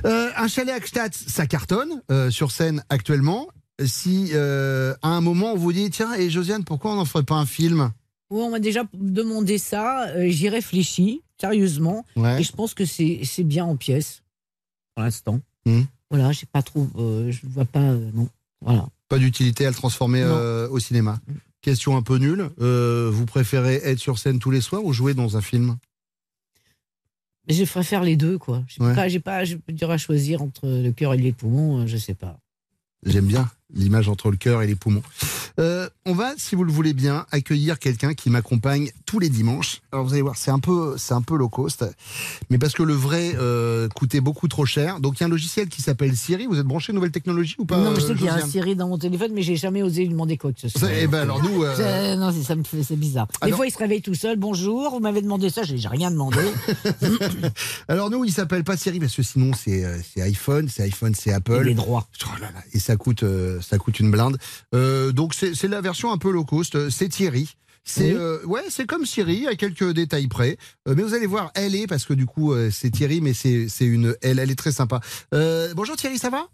[0.05, 3.47] Euh, un chalet à Gstaad, ça cartonne euh, sur scène actuellement.
[3.83, 7.23] Si euh, à un moment on vous dit tiens et Josiane pourquoi on n'en ferait
[7.23, 7.91] pas un film?
[8.29, 10.07] Oui, on m'a déjà demandé ça.
[10.09, 12.05] euh, J'y réfléchis sérieusement.
[12.15, 12.41] Ouais.
[12.41, 14.21] Et je pense que c'est c'est bien en pièce
[14.95, 15.39] pour l'instant.
[15.65, 15.83] Hmm.
[16.11, 16.87] Voilà, j'ai pas trop.
[16.97, 17.79] euh, je vois pas.
[17.79, 18.27] euh, non.
[18.61, 18.85] Voilà.
[19.09, 21.19] Pas d'utilité à le transformer euh, au cinéma.
[21.61, 22.49] Question un peu nulle.
[22.61, 25.77] euh, vous préférez être sur scène tous les soirs ou jouer dans un film?
[27.47, 28.63] Je préfère les deux, quoi.
[28.67, 28.95] J'ai Ouais.
[28.95, 31.97] pas, j'ai pas, peux dire à choisir entre le cœur et les poumons, euh, je
[31.97, 32.39] sais pas.
[33.05, 35.03] J'aime bien l'image entre le cœur et les poumons.
[35.59, 39.81] Euh, on va, si vous le voulez bien, accueillir quelqu'un qui m'accompagne tous les dimanches.
[39.91, 41.85] Alors vous allez voir, c'est un peu, c'est un peu low cost,
[42.49, 44.99] mais parce que le vrai euh, coûtait beaucoup trop cher.
[44.99, 46.45] Donc il y a un logiciel qui s'appelle Siri.
[46.47, 48.35] Vous êtes branché nouvelle technologie ou pas non, mais je sais euh, qu'il y a
[48.35, 50.89] un Siri dans mon téléphone, mais j'ai jamais osé lui demander quoi que ce soit.
[50.91, 53.27] Eh ben alors nous, euh, Non, c'est- ça me fait, c'est bizarre.
[53.27, 54.37] Des Alors- fois, il se réveille tout seul.
[54.37, 56.37] Bonjour, vous m'avez demandé ça, j'ai rien demandé.
[57.87, 61.31] Alors nous, il s'appelle pas Siri parce que sinon c'est c'est iPhone, c'est iPhone, c'est
[61.33, 61.59] Apple.
[61.61, 62.07] Et les droits.
[62.25, 63.23] Oh là là, et ça coûte
[63.63, 64.37] ça coûte une blinde.
[64.75, 66.75] Euh, donc c'est la version un peu low cost.
[66.75, 67.55] Euh, C'est Thierry.
[67.85, 68.17] C'est Oui.
[68.17, 70.57] euh, ouais, c'est comme Siri à quelques détails près.
[70.87, 73.33] Euh, mais vous allez voir, elle est parce que du coup euh, c'est Thierry, mais
[73.33, 75.01] c'est c'est une elle, elle est très sympa.
[75.33, 76.47] Euh, bonjour Thierry, ça va?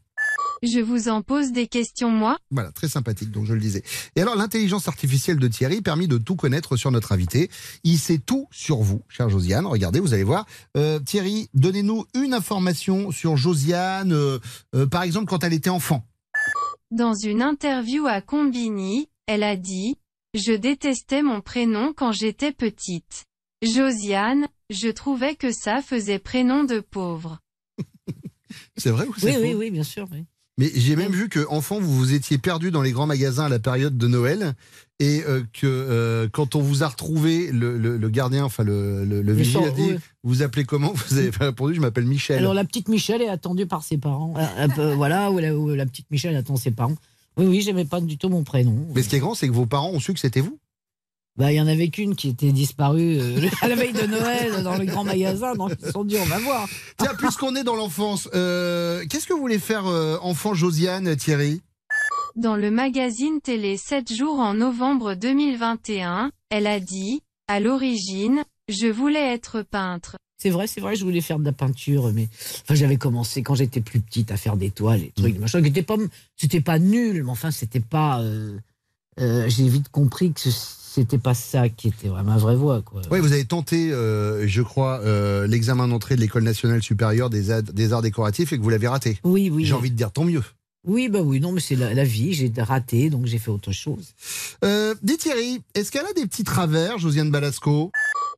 [0.64, 3.84] Je vous en pose des questions, moi Voilà, très sympathique, donc je le disais.
[4.18, 7.50] Et alors, l'intelligence artificielle de Thierry permet de tout connaître sur notre invité.
[7.86, 9.66] Il sait tout sur vous, chère Josiane.
[9.66, 10.46] Regardez, vous allez voir.
[10.76, 14.40] Euh, Thierry, donnez-nous une information sur Josiane, euh,
[14.76, 16.04] euh, par exemple, quand elle était enfant.
[16.92, 19.98] Dans une interview à Combini, elle a dit
[20.34, 23.26] «Je détestais mon prénom quand j'étais petite.
[23.62, 27.40] Josiane, je trouvais que ça faisait prénom de pauvre.
[28.78, 30.08] C'est vrai ou c'est Oui, faux oui, oui, bien sûr.
[30.12, 30.26] oui.
[30.58, 33.50] Mais j'ai même vu que enfant, vous vous étiez perdu dans les grands magasins à
[33.50, 34.56] la période de Noël
[35.00, 39.06] et euh, que euh, quand on vous a retrouvé, le, le- le gardien, enfin le,
[39.06, 39.98] le, le vigile a dit oui.
[40.24, 40.94] Vous appelez comment?
[41.08, 42.38] Vous avez pas répondu Je m'appelle Michel.
[42.38, 44.34] Alors la petite Michelle est attendue par ses parents.
[44.38, 46.96] Euh, un peu, voilà, où la, où la petite Michelle attend ses parents.
[47.38, 48.88] Oui, oui, j'aimais pas du tout mon prénom.
[48.94, 50.60] Mais ce qui est grand, c'est que vos parents ont su que c'était vous.
[51.38, 54.62] Bah, il y en avait qu'une qui était disparue euh, à la veille de Noël
[54.62, 56.68] dans le grand magasin, donc ils se sont dit, on va voir.
[56.98, 61.62] Tiens, puisqu'on est dans l'enfance, euh, qu'est-ce que vous voulez faire euh, enfant Josiane, Thierry?
[62.36, 68.88] Dans le magazine télé 7 jours en novembre 2021, elle a dit, à l'origine, je
[68.88, 70.16] voulais être peintre.
[70.42, 72.30] C'est vrai, c'est vrai, je voulais faire de la peinture, mais
[72.62, 75.62] enfin, j'avais commencé quand j'étais plus petite à faire des toiles, des trucs, des machins,
[75.62, 75.98] qui étaient pas,
[76.38, 78.22] c'était pas nul, mais enfin, c'était pas.
[78.22, 78.58] euh,
[79.20, 82.82] euh, J'ai vite compris que ce- c'était pas ça qui était vraiment ma vraie voie,
[82.82, 83.02] quoi.
[83.12, 87.62] Oui, vous avez tenté, euh, je crois, euh, l'examen d'entrée de l'École nationale supérieure des,
[87.74, 89.20] des arts décoratifs et que vous l'avez raté.
[89.26, 89.66] Oui, oui.
[89.66, 90.44] J'ai envie de dire tant mieux.
[90.88, 93.72] Oui, bah oui, non, mais c'est la, la vie, j'ai raté, donc j'ai fait autre
[93.72, 94.14] chose.
[94.64, 97.92] Euh, dis Thierry, est-ce qu'elle a des petits travers, Josiane Balasco?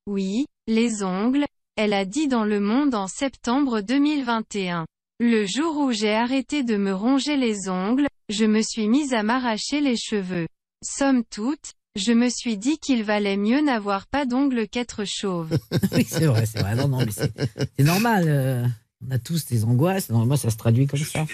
[0.07, 4.85] Oui, les ongles, elle a dit dans Le Monde en septembre 2021.
[5.19, 9.21] Le jour où j'ai arrêté de me ronger les ongles, je me suis mise à
[9.21, 10.47] m'arracher les cheveux.
[10.83, 15.55] Somme toute, je me suis dit qu'il valait mieux n'avoir pas d'ongles qu'être chauve.
[15.91, 16.75] oui, c'est vrai, c'est vrai.
[16.75, 18.25] Non, non, mais c'est normal.
[18.27, 18.65] euh,
[19.07, 20.09] on a tous des angoisses.
[20.09, 21.25] Non, moi, ça se traduit comme ça.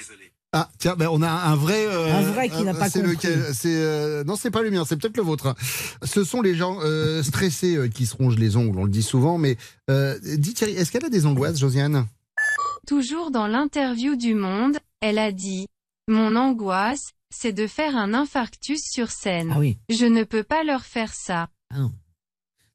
[0.54, 1.86] Ah, tiens, ben on a un vrai.
[1.88, 3.16] euh, Un vrai qui n'a pas c'est compris.
[3.16, 5.56] lequel C'est euh, non, c'est pas le mien, c'est peut-être le vôtre.
[6.04, 8.78] Ce sont les gens euh, stressés euh, qui se rongent les ongles.
[8.80, 9.58] On le dit souvent, mais
[9.90, 12.08] euh, dis Thierry, est-ce qu'elle a des angoisses, Josiane?
[12.88, 15.68] Toujours dans l'interview du Monde, elle a dit
[16.08, 19.52] Mon angoisse, c'est de faire un infarctus sur scène.
[19.54, 19.78] Ah oui.
[19.90, 21.50] Je ne peux pas leur faire ça.
[21.74, 21.92] Ah non.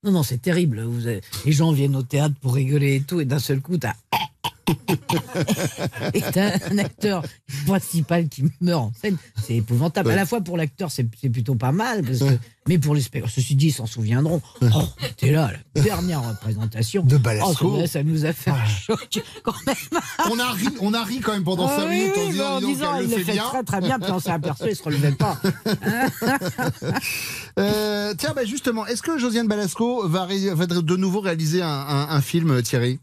[0.04, 0.82] Non, non, c'est terrible.
[0.82, 3.78] Vous avez- Les gens viennent au théâtre pour rigoler et tout, et d'un seul coup,
[3.78, 3.94] t'as.
[6.32, 7.22] t'as un acteur
[7.66, 9.16] principal qui meurt en scène.
[9.44, 10.10] C'est épouvantable.
[10.10, 12.38] À la fois pour l'acteur, c'est plutôt pas mal, parce que...
[12.68, 14.40] mais pour les spectateurs, ceci dit, ils s'en souviendront.
[14.62, 14.82] Oh,
[15.16, 17.02] t'es là, la dernière représentation.
[17.02, 17.78] De Balasco.
[17.82, 19.76] Oh, ça, nous a fait un choc quand même.
[20.30, 22.30] on a ri, on a ri quand même pendant Ah 5 oui, minutes en oui,
[22.30, 23.44] disant, en disant, il le fait bien.
[23.44, 25.38] très très bien, puis on s'est aperçu, il se relevait pas.
[27.58, 32.20] Euh, tiens, bah justement, est-ce que Josiane Balasco va, de nouveau réaliser un, un- un
[32.22, 32.98] film, Thierry?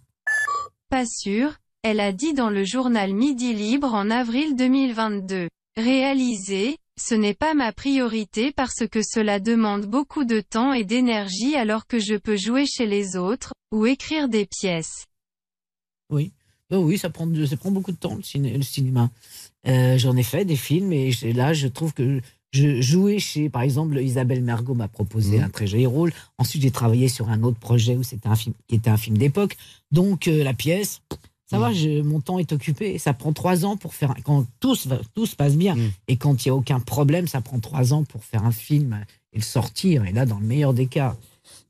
[0.89, 5.47] Pas sûr, elle a dit dans le journal Midi Libre en avril 2022.
[5.77, 11.55] Réaliser, ce n'est pas ma priorité parce que cela demande beaucoup de temps et d'énergie
[11.55, 15.05] alors que je peux jouer chez les autres, ou écrire des pièces.
[16.09, 16.31] Oui,
[16.71, 19.11] Bah oui, ça prend, beaucoup de temps le, ciné- le cinéma.
[19.67, 22.19] Euh, J'en ai fait des films et là, je trouve que
[22.51, 25.43] je jouais chez, par exemple, Isabelle Mergot m'a proposé Mhm.
[25.45, 26.11] un très joli rôle.
[26.37, 29.17] Ensuite, j'ai travaillé sur un autre projet où c'était un film qui était un film
[29.17, 29.55] d'époque.
[29.91, 31.01] Donc euh, la pièce,
[31.45, 31.61] ça Mhm.
[31.63, 32.97] va, je- mon temps est occupé.
[32.97, 35.75] Ça prend trois ans pour faire un- quand tout se, va- tout se passe bien
[35.75, 35.91] Mhm.
[36.07, 39.03] et quand il y a aucun problème, ça prend trois ans pour faire un film
[39.33, 40.05] et le sortir.
[40.05, 41.15] Et là, dans le meilleur des cas,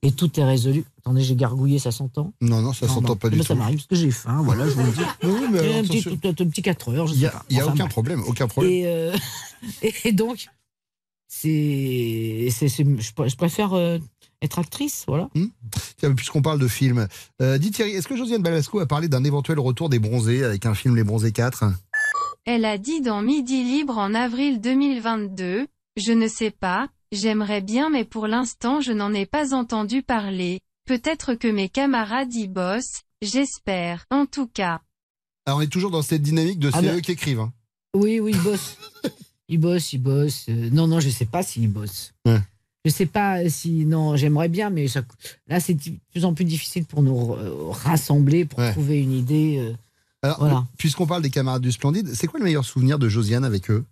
[0.02, 0.86] et tout est résolu.
[1.00, 2.32] Attendez, j'ai gargouillé, ça s'entend?
[2.40, 3.60] Non, non, ça s'entend pas Mais du Ça tout.
[3.60, 5.00] m'arrive parce que j'ai faim, voilà, je vous le dis.
[5.24, 6.20] Oui, mais alors, un, petit, attention.
[6.30, 7.46] un petit 4 heures, je Il n'y sais a, pas.
[7.50, 7.92] il y a Enfin, aucun bref.
[7.94, 8.72] problème, aucun problème.
[8.74, 9.14] Et, euh,
[10.06, 10.48] et donc,
[11.30, 14.00] c'est, c'est, c'est- je, pr- je préfère euh,
[14.42, 15.30] être actrice, voilà.
[15.98, 17.08] Tiens, Puisqu'on parle de films,
[17.42, 20.66] euh, dis Thierry, est-ce que Josiane Balasco a parlé d'un éventuel retour des bronzés avec
[20.66, 21.66] un film Les Bronzés 4
[22.46, 25.68] Elle a dit dans Midi Libre en avril 2022,
[25.98, 30.60] Je ne sais pas, j'aimerais bien mais pour l'instant je n'en ai pas entendu parler.
[30.86, 34.06] Peut-être que mes camarades y bossent, j'espère.
[34.10, 34.82] En tout cas.
[35.46, 37.40] Alors on est toujours dans cette dynamique de Ah c'est bah- eux qui écrivent.
[37.42, 37.54] hein.
[37.94, 38.78] Oui, oui, il bosse.
[39.50, 40.45] il bosse, il bosse.
[40.50, 42.14] Euh, non, non, je sais pas s'il bosse.
[42.26, 42.39] Ouais.
[42.86, 43.86] Je sais pas si.
[43.86, 45.02] Non, j'aimerais bien, mais ça-
[45.47, 45.82] là, c'est de
[46.12, 48.72] plus en plus difficile pour nous euh, rassembler, pour Ouais.
[48.72, 49.58] trouver une idée.
[49.60, 49.74] euh,
[50.22, 50.68] Alors, Voilà.
[50.78, 53.86] puisqu'on parle des camarades du Splendide, c'est quoi le meilleur souvenir de Josiane avec eux?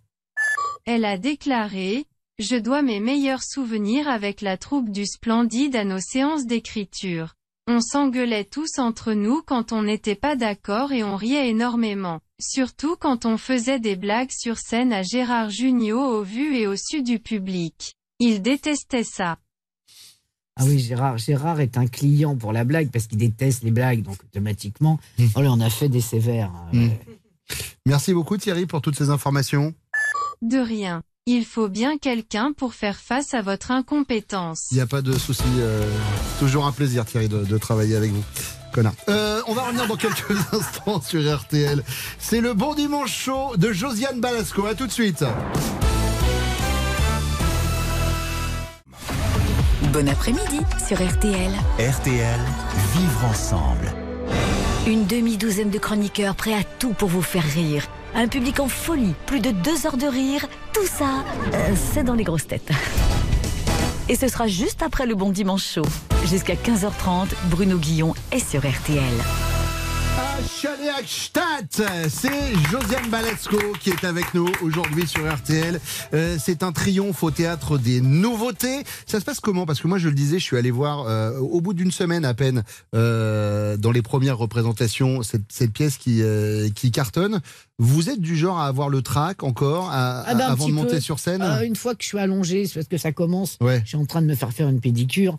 [0.86, 2.06] Elle a déclaré,
[2.40, 7.36] Je dois mes meilleurs souvenirs avec la troupe du Splendide à nos séances d'écriture.
[7.70, 12.22] On s'engueulait tous entre nous quand on n'était pas d'accord et on riait énormément.
[12.40, 16.76] Surtout quand on faisait des blagues sur scène à Gérard Jugnot au vu et au
[16.78, 17.96] su du public.
[18.20, 19.38] Il détestait ça.
[20.56, 24.02] Ah oui, Gérard, Gérard est un client pour la blague parce qu'il déteste les blagues,
[24.02, 24.98] donc automatiquement,
[25.36, 26.52] oh là, on a fait des sévères.
[26.56, 26.90] hein, Hmm.
[27.86, 29.74] Merci beaucoup Thierry pour toutes ces informations.
[30.42, 31.02] De rien.
[31.30, 34.68] Il faut bien quelqu'un pour faire face à votre incompétence.
[34.72, 35.44] Il n'y a pas de souci.
[35.60, 35.84] euh,
[36.40, 38.24] toujours un plaisir Thierry de, de travailler avec vous.
[38.72, 38.94] Connard.
[39.10, 41.84] Euh, on va revenir dans quelques instants sur RTL.
[42.18, 44.66] C'est le bon dimanche chaud de Josiane Balasco.
[44.66, 45.26] À tout de suite.
[49.92, 51.52] Bon après-midi sur RTL.
[51.78, 52.40] RTL,
[52.94, 53.92] vivre ensemble.
[54.86, 57.84] Une demi-douzaine de chroniqueurs prêts à tout pour vous faire rire.
[58.18, 62.16] Un public en folie, plus de deux heures de rire, tout ça, euh, c'est dans
[62.16, 62.72] les grosses têtes.
[64.10, 65.86] Et ce sera juste après le Bon Dimanche Show.
[66.26, 69.04] Jusqu'à 15h30, Bruno Guillon est sur RTL.
[72.10, 75.80] C'est Josiane Baletsko qui est avec nous aujourd'hui sur RTL.
[76.14, 78.84] Euh, c'est un triomphe au théâtre des nouveautés.
[79.06, 79.66] Ça se passe comment?
[79.66, 82.26] Parce que moi, je le disais, je suis allé voir euh, au bout d'une semaine
[82.26, 82.64] à peine
[82.94, 87.42] dans les premières représentations cette, pièce qui cartonne.
[87.80, 90.96] Vous êtes du genre à avoir le trac encore à- Ah ben, avant de monter
[90.96, 91.00] peu.
[91.00, 93.58] sur scène Euh, Une fois que je suis allongée, c'est parce que ça commence.
[93.62, 93.82] Ouais.
[93.84, 95.38] Je suis en train de me faire faire une pédicure.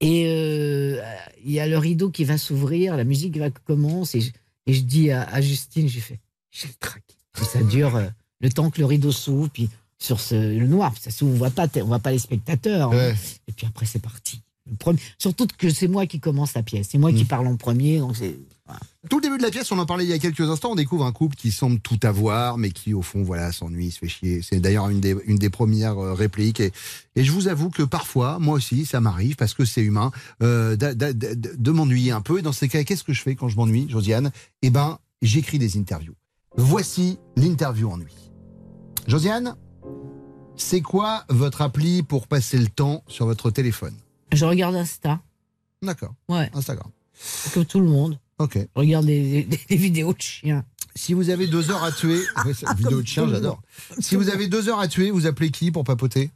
[0.00, 1.00] Et euh,
[1.44, 4.18] il y a le rideau qui va s'ouvrir, la musique va commencer.
[4.18, 4.30] Et je,
[4.66, 6.18] et je dis à, à Justine, j'ai fait,
[6.50, 7.02] j'ai le trac.
[7.40, 8.06] Et ça dure euh,
[8.40, 9.68] le temps que le rideau s'ouvre, puis
[9.98, 12.92] sur ce, le noir, ça s'ouvre, on voit pas, on voit pas les spectateurs.
[12.92, 13.14] hein.
[13.46, 14.42] Et puis après, c'est parti.
[14.68, 16.88] Le premier- surtout que c'est moi qui commence la pièce.
[16.90, 18.00] C'est moi qui parle en premier.
[18.00, 18.34] Donc c'est-
[19.08, 20.74] Tout le début de la pièce, on en parlait il y a quelques instants, on
[20.74, 24.08] découvre un couple qui semble tout avoir, mais qui au fond, voilà, s'ennuie, se fait
[24.08, 24.42] chier.
[24.42, 26.58] C'est d'ailleurs une des, une des premières euh, répliques.
[26.58, 26.72] Et,
[27.14, 30.10] et je vous avoue que parfois, moi aussi, ça m'arrive, parce que c'est humain,
[30.42, 32.40] euh, de m'ennuyer un peu.
[32.40, 34.32] Et dans ces cas, qu'est-ce que je fais quand je m'ennuie, Josiane?
[34.62, 36.14] Eh ben, j'écris des interviews.
[36.56, 38.14] Voici l'interview ennui.
[39.06, 39.54] Josiane,
[40.56, 43.94] c'est quoi votre appli pour passer le temps sur votre téléphone?
[44.32, 45.20] Je regarde Insta.
[45.82, 46.14] D'accord.
[46.28, 46.50] Ouais.
[46.54, 46.90] Instagram.
[47.54, 48.18] Comme tout le monde.
[48.38, 48.58] Ok.
[48.74, 50.64] Regarde des, des- des vidéos de chiens.
[50.94, 53.60] Si vous avez deux heures à tuer, Ouais, vidéo de chien, j'adore.
[53.98, 56.30] Si vous avez deux heures à tuer, vous appelez qui pour papoter?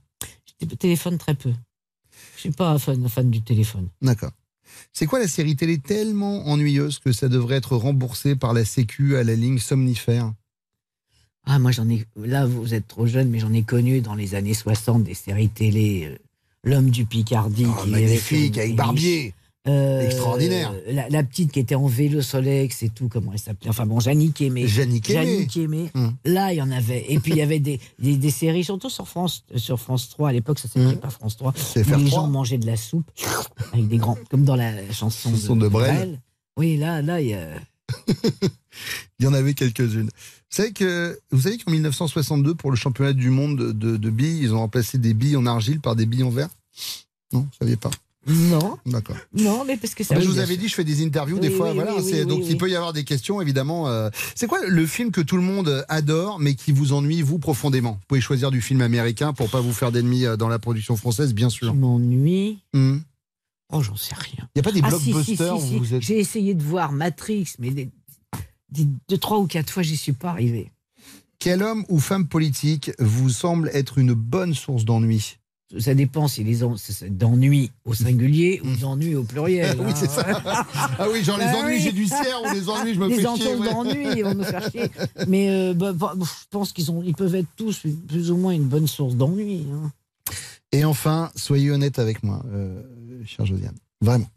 [0.60, 1.52] Je téléphone très peu.
[2.36, 3.88] Je suis pas un fan, fan du téléphone.
[4.02, 4.32] D'accord.
[4.92, 9.16] C'est quoi la série télé tellement ennuyeuse que ça devrait être remboursé par la Sécu
[9.16, 10.32] à la ligne somnifère?
[11.44, 12.04] Ah, moi j'en ai.
[12.16, 15.48] Là, vous êtes trop jeune, mais j'en ai connu dans les années 60 des séries
[15.48, 16.08] télé.
[16.10, 16.16] euh,
[16.64, 17.64] L'homme du Picardie.
[17.66, 19.32] Oh, qui magnifique, avec Barbier.
[19.68, 20.72] Euh, Extraordinaire.
[20.88, 24.00] La, la petite qui était en vélo Solex et tout, comment elle s'appelait Enfin bon,
[24.00, 24.66] Jannick Aimé.
[24.66, 25.90] Jannick Aimé.
[25.94, 26.14] Hum.
[26.24, 27.04] Là, il y en avait.
[27.12, 30.08] Et puis il y avait des, des, des séries, surtout sur France, euh, sur France
[30.08, 30.30] 3.
[30.30, 31.48] À l'époque, ça s'appelait pas France 3.
[31.50, 31.54] Hum.
[31.56, 32.10] C'est où les FR3.
[32.10, 33.10] gens mangeaient de la soupe
[33.72, 34.16] avec des grands.
[34.30, 36.18] Comme dans la chanson, Chanson de Brel.
[36.56, 37.46] Oui, là, là, il y a.
[39.18, 40.06] Il y en avait quelques-unes.
[40.08, 44.10] Vous savez que vous savez qu'en 1962, pour le championnat du monde de, de- de
[44.10, 46.48] billes, ils ont remplacé des billes en argile par des billes en verre?
[47.32, 47.90] Non, vous saviez pas?
[48.26, 48.76] Non.
[48.84, 49.16] D'accord.
[49.32, 50.14] Non, mais parce que ça.
[50.16, 51.96] Ah je vous avais dit, je fais des interviews Oui, des fois, oui, voilà.
[51.96, 53.88] oui, donc il peut y avoir des questions, évidemment.
[53.88, 54.10] euh.
[54.34, 57.92] C'est quoi le film que tout le monde adore, mais qui vous ennuie vous profondément?
[57.92, 60.96] Vous pouvez choisir du film américain pour pas vous faire d'ennemis euh, dans la production
[60.96, 61.72] française, bien sûr.
[61.72, 62.58] Qui m'ennuie.
[62.74, 63.02] Hum.
[63.72, 64.48] Oh, j'en sais rien.
[64.54, 66.54] Il y a pas des Ah, si, si, blockbusters si, où vous êtes J'ai essayé
[66.54, 67.88] de voir Matrix, mais des,
[68.70, 70.70] des- deux, trois ou quatre fois, j'y suis pas arrivé.
[71.38, 75.38] Quel homme ou femme politique vous semble être une bonne source d'ennui?
[75.78, 76.74] Ça dépend si les en-
[77.10, 79.76] d'ennui au singulier ou d'ennui au pluriel.
[79.80, 79.94] Oui, hein.
[79.94, 80.26] c'est ça.
[80.98, 81.80] Ah oui, genre les Ah ennuis, oui.
[81.80, 83.54] j'ai du cerf ou les ennuis, je me Les fais chier.
[83.54, 83.70] ouais.
[83.72, 84.90] d'ennui, vont me faire chier.
[85.28, 88.52] Mais euh, bah, bah, je pense qu'ils ont, ils peuvent être tous plus ou moins
[88.52, 89.64] une bonne source d'ennui.
[89.72, 89.92] hein.
[90.72, 92.82] Et enfin, soyez honnête avec moi, euh,
[93.24, 93.76] cher Josiane.
[94.00, 94.28] Vraiment.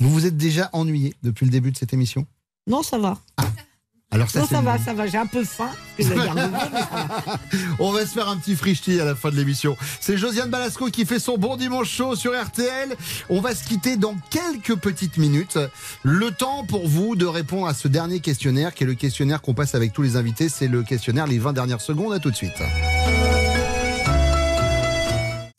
[0.00, 2.26] Vous vous êtes déjà ennuyé depuis le début de cette émission?
[2.66, 3.18] Non, ça va.
[4.12, 5.06] Alors ça, non, va, ça va.
[5.06, 5.70] J'ai un peu faim.
[5.96, 6.14] parce que.
[7.78, 9.76] On va se faire un petit frichti à la fin de l'émission.
[10.00, 12.96] C'est Josiane Balasco qui fait son bon dimanche chaud sur RTL.
[13.28, 15.60] On va se quitter dans quelques petites minutes.
[16.02, 19.54] Le temps pour vous de répondre à ce dernier questionnaire, qui est le questionnaire qu'on
[19.54, 20.48] passe avec tous les invités.
[20.48, 22.12] C'est le questionnaire les 20 dernières secondes.
[22.12, 22.60] À tout de suite.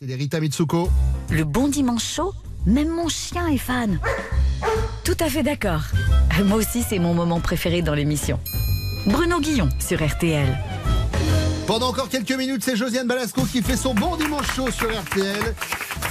[0.02, 0.90] C'est les Rita Mitsuko.
[1.30, 2.34] Le bon dimanche chaud,
[2.66, 4.00] même mon chien est fan.
[5.04, 5.84] Tout à fait d'accord.
[6.46, 8.40] Moi aussi, c'est mon moment préféré dans l'émission.
[9.08, 10.58] Bruno Guillon sur RTL.
[11.68, 15.56] Pendant encore quelques minutes, c'est Josiane Balasco qui fait son bon dimanche chaud sur RTL.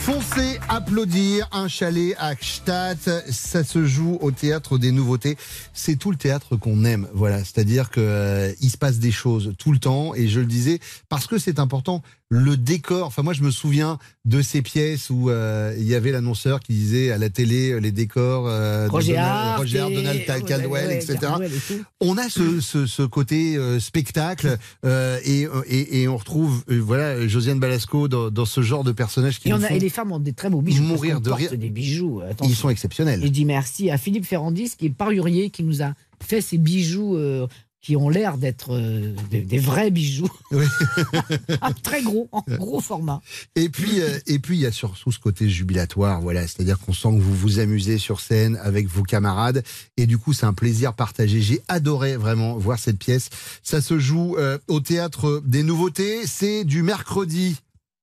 [0.01, 2.99] Foncez applaudir un chalet à Gstaad.
[3.31, 5.37] Ça se joue au théâtre des nouveautés.
[5.75, 7.07] C'est tout le théâtre qu'on aime.
[7.13, 10.15] Voilà, c'est-à-dire que euh, se passe des choses tout le temps.
[10.15, 10.81] Et je le disais
[11.11, 12.03] parce que c'est important.
[12.33, 13.09] Le décor.
[13.09, 16.73] Enfin, moi, je me souviens de ces pièces où euh, il y avait l'annonceur qui
[16.75, 20.19] disait à la télé euh, les décors euh, de Roger Donald, Hart Roger et- Donald
[20.29, 21.19] ouais, Caldwell, etc.
[21.21, 21.83] Caldwell et tout.
[22.01, 26.79] On a ce, ce, ce côté euh, spectacle euh, et, et, et on retrouve euh,
[26.79, 29.89] voilà Josiane Balasco dans, dans ce genre de personnages qui Et, on a- et les
[29.89, 30.85] femmes ont des très beaux bijoux.
[30.85, 31.51] mourir de rire.
[31.59, 32.23] des bijoux.
[32.45, 33.21] Ils sont exceptionnels.
[33.25, 36.59] Et je dis merci à Philippe Ferrandis, qui est parurier, qui nous a fait ces
[36.59, 37.49] bijoux euh,
[37.83, 40.29] qui ont l'air d'être euh, des, des vrais bijoux.
[41.63, 43.21] Ah, très gros, en gros format.
[43.57, 46.93] Et puis, euh, et puis il y a surtout ce côté jubilatoire, voilà, c'est-à-dire qu'on
[46.93, 49.63] sent que vous vous amusez sur scène avec vos camarades,
[49.97, 51.41] et du coup c'est un plaisir partagé.
[51.41, 53.29] J'ai adoré vraiment voir cette pièce.
[53.63, 56.27] Ça se joue euh, au théâtre des Nouveautés.
[56.27, 57.57] C'est du mercredi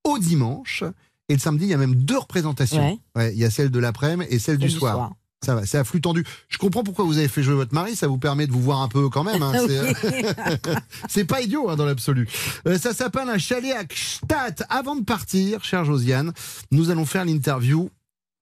[0.03, 0.84] au dimanche,
[1.30, 2.82] et le samedi il y a même deux représentations.
[2.91, 2.99] Ouais.
[3.15, 4.95] Ouais, il y a celle de l'après-midi et celle du Celle du soir.
[4.95, 5.11] soir.
[5.47, 6.25] Ça va, c'est à flux tendu.
[6.49, 8.81] Je comprends pourquoi vous avez fait jouer votre mari, ça vous permet de vous voir
[8.81, 9.41] un peu quand même.
[9.41, 9.53] hein.
[9.65, 10.61] C'est-
[11.07, 12.27] C'est pas idiot hein, dans l'absolu.
[12.67, 14.65] Euh, ça s'appelle un chalet à Gstaad.
[14.67, 16.33] Avant de partir, chère Josiane,
[16.71, 17.89] nous allons faire l'interview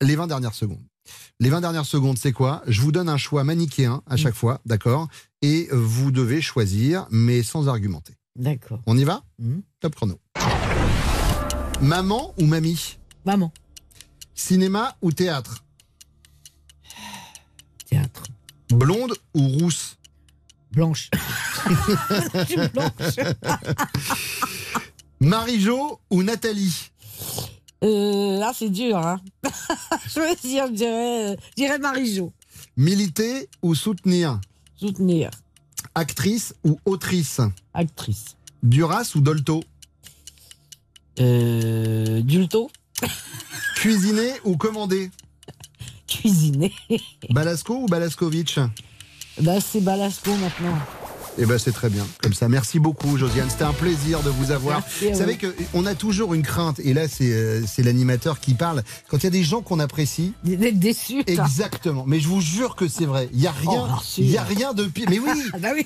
[0.02, 0.82] les 20 dernières secondes.
[1.40, 2.64] Les 20 dernières secondes, c'est quoi?
[2.66, 5.08] Je vous donne un choix manichéen à chaque fois, d'accord?
[5.44, 8.14] Et euh, vous devez choisir, mais sans argumenter.
[8.36, 8.82] D'accord.
[8.88, 9.22] On y va?
[9.38, 9.62] Mhm.
[9.80, 10.20] Top chrono.
[11.82, 12.98] Maman ou mamie?
[13.28, 13.54] Maman.
[14.34, 15.64] Cinéma ou théâtre?
[18.70, 19.98] Blonde ou rousse?
[20.72, 21.10] Blanche.
[21.66, 23.36] Je suis blanche.
[25.20, 26.92] Marie-Jo ou Nathalie?
[27.84, 29.22] Euh, là, c'est dur, hein.
[30.08, 32.34] je veux dire, je dirais, je dirais Marie-Jo.
[32.78, 34.40] Militer ou soutenir?
[34.76, 35.30] Soutenir.
[35.94, 37.42] Actrice ou autrice?
[37.74, 38.36] Actrice.
[38.64, 39.64] Duras ou Dolto?
[41.20, 42.70] Euh, Dulto.
[43.76, 45.12] Cuisiner ou commander?
[46.22, 46.72] Cuisiner.
[47.30, 48.60] Balasco ou Balaskovic
[49.42, 50.78] Bah, c'est Balasco maintenant.
[51.38, 52.48] Eh ben c'est très bien, comme ça.
[52.48, 53.50] Merci beaucoup, Josiane.
[53.50, 54.80] C'était un plaisir de vous avoir.
[54.80, 55.40] Merci vous savez vous.
[55.40, 58.84] que on a toujours une crainte, et là c'est euh, c'est l'animateur qui parle.
[59.10, 61.24] Quand il y a des gens qu'on apprécie, d'être déçu.
[61.28, 62.06] Exactement.
[62.08, 63.28] Mais je vous jure que c'est vrai.
[63.34, 64.22] Il y a rien, Oh, si.
[64.22, 65.08] il y a rien de pire.
[65.10, 65.30] Mais oui.
[65.54, 65.86] Ah bah oui.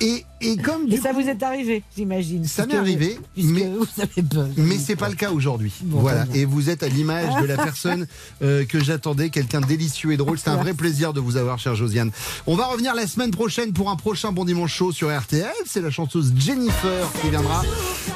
[0.00, 2.44] Et, et comme Et ça coup- vous est arrivé, j'imagine.
[2.44, 4.48] Ça m'est arrivé, mais- vous avez peur.
[4.56, 5.72] Mais c'est pas le cas aujourd'hui.
[5.82, 6.26] Bon, voilà.
[6.34, 8.06] Et vous êtes à l'image de la personne
[8.42, 10.38] euh, que j'attendais, quelqu'un de délicieux et drôle.
[10.38, 12.10] C'est un vrai plaisir de vous avoir, chère Josiane.
[12.46, 15.52] On va revenir la semaine prochaine pour un prochain Bon Dimanche Sur RTL.
[15.66, 17.62] C'est la chanteuse Jennifer qui viendra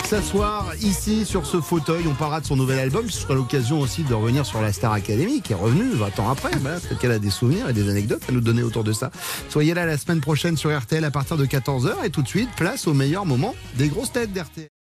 [0.07, 2.05] s'asseoir ici sur ce fauteuil.
[2.09, 3.11] On parlera de son nouvel album.
[3.11, 6.31] Ce sera l'occasion aussi de revenir sur la Star Academy qui est revenue 20 ans
[6.31, 6.53] après.
[6.62, 9.11] Voilà, Peut-être qu'elle a des souvenirs et des anecdotes à nous donner autour de ça.
[9.51, 12.49] Soyez là la semaine prochaine sur RTL à partir de 14h et tout de suite,
[12.57, 14.74] place au meilleur moment des grosses têtes d'RTL.